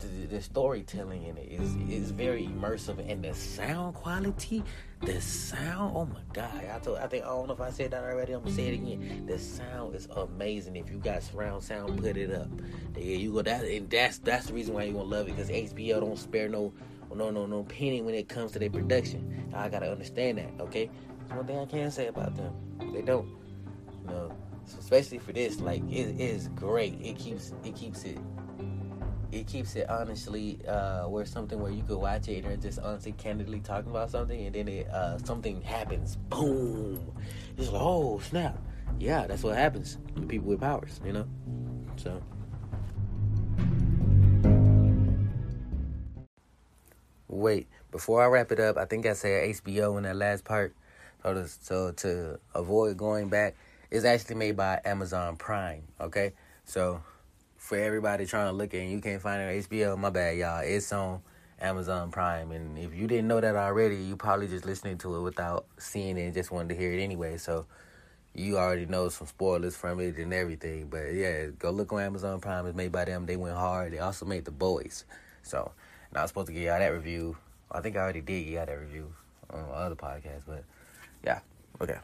the, 0.00 0.26
the 0.26 0.42
storytelling 0.42 1.24
in 1.24 1.36
it 1.38 1.50
is 1.50 1.76
is 1.88 2.10
very 2.10 2.46
immersive 2.46 2.98
and 3.10 3.24
the 3.24 3.32
sound 3.32 3.94
quality, 3.94 4.62
the 5.00 5.20
sound. 5.20 5.92
Oh 5.96 6.06
my 6.06 6.20
god! 6.32 6.64
I 6.74 6.78
told 6.80 6.98
I 6.98 7.06
think 7.06 7.24
I 7.24 7.28
don't 7.28 7.48
know 7.48 7.54
if 7.54 7.60
I 7.60 7.70
said 7.70 7.92
that 7.92 8.02
already. 8.02 8.32
I'm 8.32 8.42
gonna 8.42 8.54
say 8.54 8.68
it 8.68 8.74
again. 8.74 9.24
The 9.26 9.38
sound 9.38 9.94
is 9.94 10.08
amazing. 10.16 10.76
If 10.76 10.90
you 10.90 10.98
got 10.98 11.22
surround 11.22 11.62
sound, 11.62 12.00
put 12.02 12.16
it 12.16 12.32
up. 12.32 12.48
There 12.94 13.02
you 13.02 13.32
go. 13.32 13.42
That 13.42 13.64
and 13.64 13.88
that's 13.88 14.18
that's 14.18 14.46
the 14.46 14.54
reason 14.54 14.74
why 14.74 14.84
you 14.84 14.92
gonna 14.92 15.04
love 15.04 15.28
it 15.28 15.36
because 15.36 15.50
HBO 15.50 16.00
don't 16.00 16.18
spare 16.18 16.48
no 16.48 16.72
no 17.14 17.30
no 17.30 17.46
no 17.46 17.62
penny 17.64 18.02
when 18.02 18.14
it 18.14 18.28
comes 18.28 18.52
to 18.52 18.58
their 18.58 18.70
production. 18.70 19.50
I 19.54 19.68
gotta 19.68 19.90
understand 19.90 20.38
that, 20.38 20.50
okay? 20.60 20.90
That's 21.20 21.32
one 21.32 21.46
thing 21.46 21.58
I 21.58 21.66
can 21.66 21.90
say 21.90 22.08
about 22.08 22.34
them. 22.36 22.52
They 22.92 23.02
don't. 23.02 23.28
You 24.02 24.10
know, 24.14 24.32
so 24.66 24.78
especially 24.78 25.18
for 25.18 25.32
this, 25.32 25.60
like 25.60 25.82
it 25.90 26.20
is 26.20 26.48
great. 26.48 26.98
It 27.00 27.18
keeps 27.18 27.52
it 27.64 27.74
keeps 27.74 28.04
it 28.04 28.18
it 29.30 29.46
keeps 29.46 29.76
it 29.76 29.88
honestly 29.90 30.58
uh 30.66 31.04
where 31.04 31.24
something 31.26 31.60
where 31.60 31.70
you 31.70 31.82
could 31.82 31.98
watch 31.98 32.28
it 32.28 32.38
and 32.38 32.46
they're 32.46 32.56
just 32.56 32.78
honestly 32.78 33.12
candidly 33.12 33.60
talking 33.60 33.90
about 33.90 34.10
something 34.10 34.46
and 34.46 34.54
then 34.54 34.68
it 34.68 34.88
uh 34.88 35.18
something 35.18 35.60
happens. 35.62 36.16
Boom. 36.16 37.12
It's 37.56 37.68
like 37.70 37.82
oh 37.82 38.20
snap. 38.20 38.58
Yeah 38.98 39.26
that's 39.26 39.42
what 39.42 39.56
happens 39.56 39.98
to 40.16 40.22
people 40.22 40.48
with 40.48 40.60
powers 40.60 41.00
you 41.04 41.12
know? 41.12 41.26
So. 41.96 42.22
Wait, 47.28 47.68
before 47.90 48.22
I 48.22 48.26
wrap 48.26 48.50
it 48.50 48.58
up, 48.58 48.78
I 48.78 48.86
think 48.86 49.04
I 49.04 49.12
said 49.12 49.50
HBO 49.50 49.98
in 49.98 50.04
that 50.04 50.16
last 50.16 50.44
part. 50.44 50.74
So 51.22 51.34
to, 51.34 51.48
so 51.48 51.92
to 51.92 52.40
avoid 52.54 52.96
going 52.96 53.28
back, 53.28 53.54
it's 53.90 54.04
actually 54.04 54.36
made 54.36 54.56
by 54.56 54.80
Amazon 54.84 55.36
Prime. 55.36 55.82
Okay, 56.00 56.32
so 56.64 57.02
for 57.68 57.76
everybody 57.76 58.24
trying 58.24 58.46
to 58.46 58.52
look 58.52 58.72
at 58.72 58.80
and 58.80 58.90
you 58.90 58.98
can't 58.98 59.20
find 59.20 59.42
it 59.42 59.44
on 59.44 59.62
HBO, 59.62 59.98
my 59.98 60.08
bad, 60.08 60.38
y'all. 60.38 60.60
It's 60.64 60.90
on 60.90 61.20
Amazon 61.60 62.10
Prime, 62.10 62.50
and 62.50 62.78
if 62.78 62.94
you 62.94 63.06
didn't 63.06 63.28
know 63.28 63.42
that 63.42 63.56
already, 63.56 63.96
you 63.96 64.16
probably 64.16 64.48
just 64.48 64.64
listening 64.64 64.96
to 64.96 65.16
it 65.16 65.20
without 65.20 65.66
seeing 65.76 66.16
it 66.16 66.22
and 66.22 66.32
just 66.32 66.50
wanted 66.50 66.70
to 66.70 66.80
hear 66.80 66.94
it 66.94 67.02
anyway. 67.02 67.36
So 67.36 67.66
you 68.34 68.56
already 68.56 68.86
know 68.86 69.10
some 69.10 69.26
spoilers 69.26 69.76
from 69.76 70.00
it 70.00 70.16
and 70.16 70.32
everything. 70.32 70.88
But 70.88 71.12
yeah, 71.12 71.48
go 71.58 71.70
look 71.70 71.92
on 71.92 72.00
Amazon 72.00 72.40
Prime. 72.40 72.64
It's 72.64 72.74
made 72.74 72.90
by 72.90 73.04
them. 73.04 73.26
They 73.26 73.36
went 73.36 73.54
hard. 73.54 73.92
They 73.92 73.98
also 73.98 74.24
made 74.24 74.46
The 74.46 74.50
Boys. 74.50 75.04
So 75.42 75.70
and 76.08 76.16
I 76.16 76.22
was 76.22 76.30
supposed 76.30 76.46
to 76.46 76.54
give 76.54 76.62
y'all 76.62 76.78
that 76.78 76.88
review. 76.88 77.36
I 77.70 77.82
think 77.82 77.96
I 77.96 78.00
already 78.00 78.22
did 78.22 78.44
give 78.44 78.54
y'all 78.54 78.64
that 78.64 78.80
review 78.80 79.12
on 79.50 79.68
my 79.68 79.74
other 79.74 79.94
podcast, 79.94 80.40
but 80.46 80.64
yeah, 81.22 81.40
okay. 81.82 81.98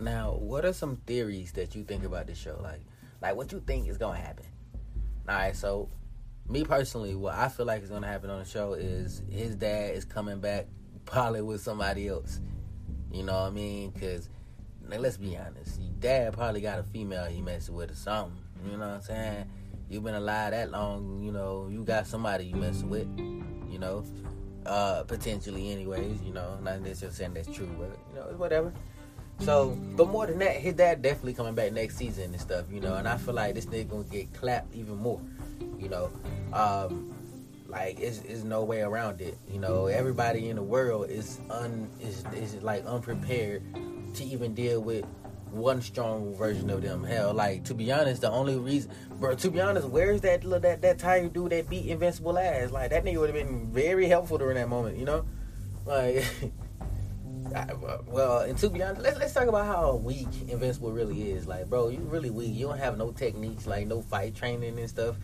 Now, 0.00 0.32
what 0.32 0.64
are 0.64 0.72
some 0.72 0.96
theories 1.06 1.52
that 1.52 1.74
you 1.74 1.84
think 1.84 2.04
about 2.04 2.26
this 2.26 2.38
show? 2.38 2.58
Like, 2.62 2.80
Like, 3.20 3.36
what 3.36 3.52
you 3.52 3.60
think 3.60 3.86
is 3.86 3.98
gonna 3.98 4.18
happen? 4.18 4.46
All 5.28 5.34
right, 5.34 5.54
so 5.54 5.90
me 6.48 6.64
personally, 6.64 7.14
what 7.14 7.34
I 7.34 7.48
feel 7.48 7.66
like 7.66 7.82
is 7.82 7.90
gonna 7.90 8.06
happen 8.06 8.30
on 8.30 8.38
the 8.38 8.46
show 8.46 8.72
is 8.72 9.22
his 9.30 9.54
dad 9.56 9.94
is 9.94 10.06
coming 10.06 10.40
back, 10.40 10.66
probably 11.04 11.42
with 11.42 11.60
somebody 11.60 12.08
else. 12.08 12.40
You 13.12 13.24
know 13.24 13.34
what 13.34 13.48
I 13.48 13.50
mean? 13.50 13.90
Because 13.90 14.30
let's 14.88 15.18
be 15.18 15.36
honest, 15.36 15.80
your 15.80 15.92
dad 15.98 16.32
probably 16.32 16.62
got 16.62 16.78
a 16.78 16.82
female 16.82 17.26
he 17.26 17.42
messing 17.42 17.74
with 17.74 17.90
or 17.90 17.94
something. 17.94 18.38
You 18.64 18.72
know 18.72 18.78
what 18.78 18.94
I'm 18.94 19.02
saying? 19.02 19.50
You've 19.90 20.04
been 20.04 20.14
alive 20.14 20.52
that 20.52 20.70
long, 20.70 21.22
you 21.22 21.32
know, 21.32 21.68
you 21.70 21.84
got 21.84 22.06
somebody 22.06 22.46
you 22.46 22.56
messing 22.56 22.88
with, 22.88 23.08
you 23.68 23.78
know, 23.78 24.04
uh, 24.64 25.02
potentially, 25.04 25.70
anyways. 25.70 26.22
You 26.22 26.32
know, 26.32 26.58
not 26.62 26.80
necessarily 26.80 27.14
saying 27.14 27.34
that's 27.34 27.48
true, 27.48 27.68
but 27.78 27.98
you 28.08 28.14
know, 28.16 28.36
whatever. 28.36 28.72
So, 29.40 29.70
but 29.96 30.08
more 30.08 30.26
than 30.26 30.38
that, 30.40 30.56
his 30.56 30.74
dad 30.74 31.02
definitely 31.02 31.34
coming 31.34 31.54
back 31.54 31.72
next 31.72 31.96
season 31.96 32.24
and 32.24 32.40
stuff, 32.40 32.66
you 32.70 32.80
know. 32.80 32.94
And 32.94 33.08
I 33.08 33.16
feel 33.16 33.34
like 33.34 33.54
this 33.54 33.66
nigga 33.66 33.88
gonna 33.88 34.04
get 34.04 34.32
clapped 34.34 34.74
even 34.74 34.96
more, 34.96 35.20
you 35.78 35.88
know. 35.88 36.10
Um, 36.52 37.14
like 37.68 38.00
it's, 38.00 38.20
it's 38.22 38.42
no 38.42 38.64
way 38.64 38.82
around 38.82 39.20
it, 39.20 39.38
you 39.50 39.58
know. 39.58 39.86
Everybody 39.86 40.50
in 40.50 40.56
the 40.56 40.62
world 40.62 41.08
is 41.08 41.40
un 41.50 41.88
is 42.00 42.24
is 42.34 42.62
like 42.62 42.84
unprepared 42.84 43.62
to 44.14 44.24
even 44.24 44.54
deal 44.54 44.80
with 44.80 45.04
one 45.50 45.80
strong 45.80 46.34
version 46.34 46.70
of 46.70 46.82
them. 46.82 47.04
Hell, 47.04 47.32
like 47.32 47.64
to 47.64 47.74
be 47.74 47.90
honest, 47.92 48.20
the 48.20 48.30
only 48.30 48.56
reason, 48.56 48.90
bro. 49.18 49.34
To 49.34 49.50
be 49.50 49.60
honest, 49.60 49.88
where's 49.88 50.20
that 50.20 50.42
that 50.62 50.82
that 50.82 50.98
tired 50.98 51.32
dude 51.32 51.52
that 51.52 51.68
beat 51.68 51.86
Invincible 51.86 52.38
ass? 52.38 52.70
Like 52.70 52.90
that 52.90 53.04
nigga 53.04 53.18
would 53.18 53.34
have 53.34 53.48
been 53.48 53.70
very 53.72 54.06
helpful 54.06 54.38
during 54.38 54.56
that 54.56 54.68
moment, 54.68 54.98
you 54.98 55.04
know. 55.04 55.24
Like, 55.86 56.24
Well, 58.06 58.40
and 58.40 58.56
to 58.58 58.70
be 58.70 58.82
honest, 58.82 59.02
let's 59.02 59.18
let's 59.18 59.32
talk 59.32 59.48
about 59.48 59.66
how 59.66 59.96
weak 59.96 60.28
Invincible 60.48 60.92
really 60.92 61.32
is. 61.32 61.46
Like, 61.46 61.68
bro, 61.68 61.88
you 61.88 61.98
really 62.00 62.30
weak. 62.30 62.54
You 62.54 62.68
don't 62.68 62.78
have 62.78 62.98
no 62.98 63.12
techniques, 63.12 63.66
like 63.66 63.86
no 63.86 64.02
fight 64.02 64.34
training 64.34 64.78
and 64.78 64.88
stuff. 64.88 65.16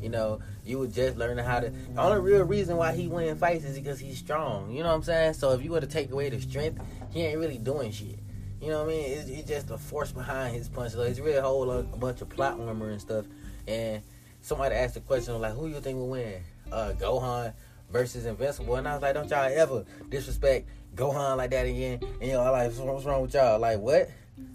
You 0.00 0.10
know, 0.10 0.40
you 0.64 0.78
were 0.78 0.86
just 0.86 1.16
learning 1.16 1.44
how 1.44 1.60
to. 1.60 1.70
The 1.70 2.00
only 2.00 2.20
real 2.20 2.44
reason 2.44 2.76
why 2.76 2.92
he 2.92 3.08
win 3.08 3.36
fights 3.36 3.64
is 3.64 3.78
because 3.78 3.98
he's 3.98 4.18
strong. 4.18 4.70
You 4.70 4.82
know 4.82 4.90
what 4.90 4.96
I'm 4.96 5.02
saying? 5.02 5.34
So 5.34 5.52
if 5.52 5.62
you 5.62 5.70
were 5.70 5.80
to 5.80 5.86
take 5.86 6.10
away 6.10 6.28
the 6.28 6.40
strength, 6.40 6.82
he 7.10 7.22
ain't 7.22 7.38
really 7.38 7.58
doing 7.58 7.90
shit. 7.90 8.18
You 8.60 8.70
know 8.70 8.84
what 8.84 8.92
I 8.92 8.96
mean? 8.96 9.12
It's, 9.12 9.28
it's 9.28 9.48
just 9.48 9.68
the 9.68 9.78
force 9.78 10.12
behind 10.12 10.54
his 10.54 10.68
punch. 10.68 10.94
Like, 10.94 11.10
it's 11.10 11.20
really 11.20 11.36
a 11.36 11.42
whole 11.42 11.70
a 11.70 11.82
bunch 11.82 12.22
of 12.22 12.30
plot 12.30 12.58
armor 12.58 12.90
and 12.90 13.00
stuff. 13.00 13.26
And 13.66 14.02
somebody 14.40 14.74
asked 14.74 14.94
the 14.94 15.00
question 15.00 15.38
like, 15.40 15.54
"Who 15.54 15.68
you 15.68 15.80
think 15.80 15.98
will 15.98 16.08
win? 16.08 16.42
Uh, 16.70 16.92
Gohan 16.98 17.52
versus 17.90 18.26
Invincible?" 18.26 18.76
And 18.76 18.88
I 18.88 18.94
was 18.94 19.02
like, 19.02 19.14
"Don't 19.14 19.28
y'all 19.28 19.50
ever 19.52 19.84
disrespect 20.08 20.68
Gohan 20.94 21.36
like 21.36 21.50
that 21.50 21.66
again?" 21.66 22.00
And 22.20 22.30
y'all 22.30 22.52
like, 22.52 22.72
"What's 22.72 23.04
wrong 23.04 23.22
with 23.22 23.34
y'all? 23.34 23.58
Like 23.58 23.80
what?" 23.80 24.08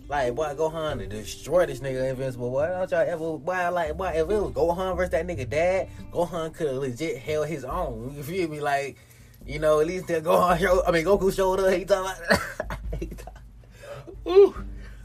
Like, 0.09 0.33
boy, 0.33 0.55
Gohan 0.57 0.97
to 0.97 1.07
destroy 1.07 1.67
this 1.67 1.81
nigga 1.81 2.09
Invincible. 2.09 2.49
Why 2.49 2.69
don't 2.69 2.89
y'all 2.89 3.01
ever, 3.01 3.37
boy, 3.37 3.71
like, 3.71 3.95
boy, 3.95 4.07
if 4.07 4.21
it 4.21 4.25
was 4.25 4.51
Gohan 4.53 4.97
versus 4.97 5.11
that 5.11 5.27
nigga 5.27 5.47
dad, 5.47 5.87
Gohan 6.11 6.51
could 6.51 6.73
legit 6.77 7.19
held 7.19 7.47
his 7.47 7.63
own. 7.63 8.15
You 8.17 8.23
feel 8.23 8.49
me? 8.49 8.59
Like, 8.59 8.97
you 9.45 9.59
know, 9.59 9.79
at 9.79 9.85
least 9.85 10.07
the 10.07 10.19
Gohan 10.19 10.59
show, 10.59 10.83
I 10.83 10.91
mean, 10.91 11.05
Goku 11.05 11.33
showed 11.33 11.59
up. 11.59 11.71
He 11.71 11.85
talking 11.85 12.11
about, 12.11 13.19
Ooh. 14.27 14.55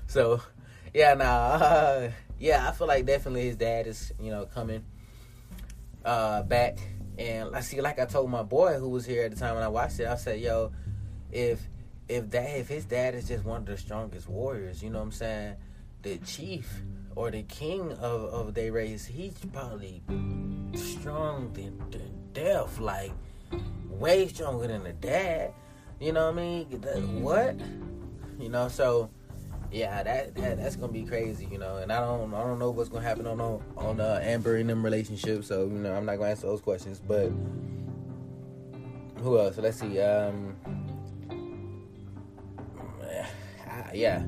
So, 0.07 0.41
yeah, 0.95 1.15
nah, 1.15 1.25
uh, 1.25 2.11
yeah, 2.39 2.69
I 2.69 2.73
feel 2.73 2.87
like 2.87 3.05
definitely 3.05 3.43
his 3.43 3.57
dad 3.57 3.87
is, 3.87 4.13
you 4.19 4.31
know, 4.31 4.47
coming 4.47 4.85
uh, 6.05 6.43
back. 6.45 6.79
And 7.19 7.55
I 7.55 7.61
see, 7.61 7.81
like 7.81 7.99
I 7.99 8.07
told 8.07 8.31
my 8.31 8.43
boy 8.43 8.75
who 8.75 8.89
was 8.89 9.05
here 9.05 9.25
at 9.25 9.31
the 9.31 9.37
time 9.37 9.55
when 9.55 9.63
I 9.63 9.69
watched 9.69 10.01
it, 10.01 10.07
I 10.07 10.17
said, 10.17 10.41
yo, 10.41 10.73
if 11.35 11.69
if 12.09 12.31
that 12.31 12.59
if 12.59 12.69
his 12.69 12.85
dad 12.85 13.15
is 13.15 13.29
just 13.29 13.45
one 13.45 13.63
of 13.63 13.67
the 13.67 13.77
strongest 13.77 14.29
warriors, 14.29 14.83
you 14.83 14.91
know 14.91 14.99
what 14.99 15.07
I'm 15.07 15.13
saying, 15.13 15.57
the 16.03 16.19
chief 16.19 16.83
or 17.17 17.31
the 17.31 17.43
king 17.43 17.93
of 17.93 18.25
of 18.25 18.55
their 18.55 18.73
race, 18.73 19.05
he's 19.05 19.35
probably 19.53 20.03
strong 20.75 21.53
than, 21.53 21.79
than 21.91 22.33
death, 22.33 22.79
like 22.79 23.13
way 23.89 24.29
stronger 24.29 24.69
than 24.69 24.85
the 24.85 24.93
dad. 24.93 25.53
You 26.01 26.13
know 26.13 26.31
what 26.31 26.39
I 26.39 26.43
mean? 26.43 27.23
What? 27.23 27.57
You 28.39 28.49
know, 28.49 28.69
so 28.69 29.11
yeah, 29.73 30.03
that, 30.03 30.35
that 30.37 30.59
that's 30.59 30.77
gonna 30.77 30.93
be 30.93 31.05
crazy, 31.05 31.49
you 31.51 31.59
know. 31.59 31.79
And 31.79 31.93
I 31.93 32.01
don't 32.01 32.33
I 32.33 32.43
don't 32.43 32.59
know 32.61 32.71
what's 32.71 32.89
gonna 32.89 33.05
happen 33.05 33.27
on 33.27 33.41
on 33.41 34.01
uh, 34.01 34.21
Amber 34.23 34.57
and 34.57 34.71
them 34.71 34.85
relationships, 34.85 35.49
so 35.49 35.65
you 35.65 35.79
know 35.79 35.95
I'm 35.95 36.07
not 36.07 36.19
gonna 36.19 36.31
answer 36.31 36.47
those 36.47 36.61
questions. 36.61 37.01
But 37.01 37.33
who 39.23 39.39
else? 39.39 39.57
Let's 39.57 39.81
see. 39.81 40.01
Um, 40.01 40.55
yeah, 43.97 44.25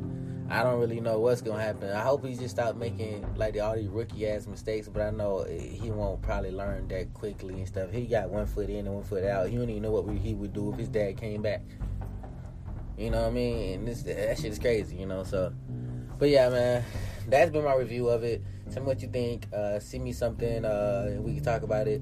I 0.48 0.62
don't 0.62 0.78
really 0.78 1.00
know 1.00 1.18
what's 1.18 1.42
gonna 1.42 1.62
happen. 1.62 1.90
I 1.90 2.00
hope 2.02 2.24
he 2.24 2.34
just 2.36 2.54
stop 2.54 2.76
making 2.76 3.26
like 3.36 3.58
all 3.60 3.74
these 3.74 3.88
rookie 3.88 4.28
ass 4.28 4.46
mistakes, 4.46 4.88
but 4.88 5.02
I 5.02 5.10
know 5.10 5.44
he 5.44 5.90
won't 5.90 6.22
probably 6.22 6.52
learn 6.52 6.86
that 6.88 7.12
quickly 7.14 7.54
and 7.54 7.66
stuff. 7.66 7.90
He 7.90 8.06
got 8.06 8.30
one 8.30 8.46
foot 8.46 8.70
in 8.70 8.86
and 8.86 8.94
one 8.94 9.04
foot 9.04 9.24
out. 9.24 9.48
He 9.48 9.56
don't 9.56 9.68
even 9.68 9.82
know 9.82 9.90
what 9.90 10.08
he 10.16 10.34
would 10.34 10.52
do 10.52 10.72
if 10.72 10.78
his 10.78 10.88
dad 10.88 11.16
came 11.16 11.42
back. 11.42 11.62
You 12.96 13.10
know 13.10 13.22
what 13.22 13.28
I 13.28 13.32
mean? 13.32 13.74
And 13.74 13.88
this 13.88 14.02
that 14.02 14.38
shit 14.38 14.52
is 14.52 14.58
crazy, 14.58 14.96
you 14.96 15.06
know. 15.06 15.24
So, 15.24 15.52
but 16.18 16.28
yeah, 16.28 16.48
man, 16.48 16.84
that's 17.28 17.50
been 17.50 17.64
my 17.64 17.74
review 17.74 18.08
of 18.08 18.22
it. 18.22 18.42
Tell 18.72 18.82
me 18.82 18.86
what 18.86 19.02
you 19.02 19.08
think. 19.08 19.46
Uh, 19.52 19.80
me 19.98 20.12
something, 20.12 20.64
uh, 20.64 21.06
and 21.08 21.24
we 21.24 21.34
can 21.34 21.44
talk 21.44 21.62
about 21.62 21.88
it. 21.88 22.00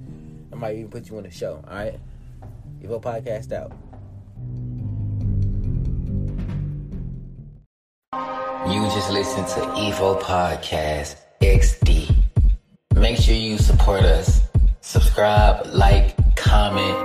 I 0.53 0.57
might 0.57 0.77
even 0.77 0.91
put 0.91 1.09
you 1.09 1.17
on 1.17 1.25
the 1.25 1.31
show. 1.31 1.65
All 1.67 1.75
right, 1.75 1.99
Evo 2.83 3.03
podcast 3.03 3.53
out. 3.53 3.73
You 8.67 8.81
just 8.85 9.11
listen 9.11 9.45
to 9.45 9.61
Evo 9.77 10.19
Podcast 10.23 11.17
XD. 11.43 12.15
Make 12.95 13.19
sure 13.19 13.35
you 13.35 13.59
support 13.59 14.03
us. 14.05 14.41
Subscribe, 14.81 15.67
like, 15.67 16.17
comment, 16.35 16.97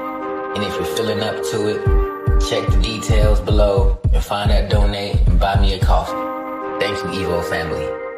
and 0.56 0.64
if 0.64 0.74
you're 0.76 0.96
feeling 0.96 1.20
up 1.20 1.36
to 1.52 1.68
it, 1.68 2.40
check 2.50 2.66
the 2.70 2.80
details 2.82 3.42
below 3.42 4.00
and 4.14 4.24
find 4.24 4.50
that 4.52 4.70
donate 4.70 5.18
and 5.28 5.38
buy 5.38 5.60
me 5.60 5.74
a 5.74 5.80
coffee. 5.80 6.14
Thank 6.80 6.98
you, 7.14 7.26
Evo 7.26 7.44
family. 7.50 8.09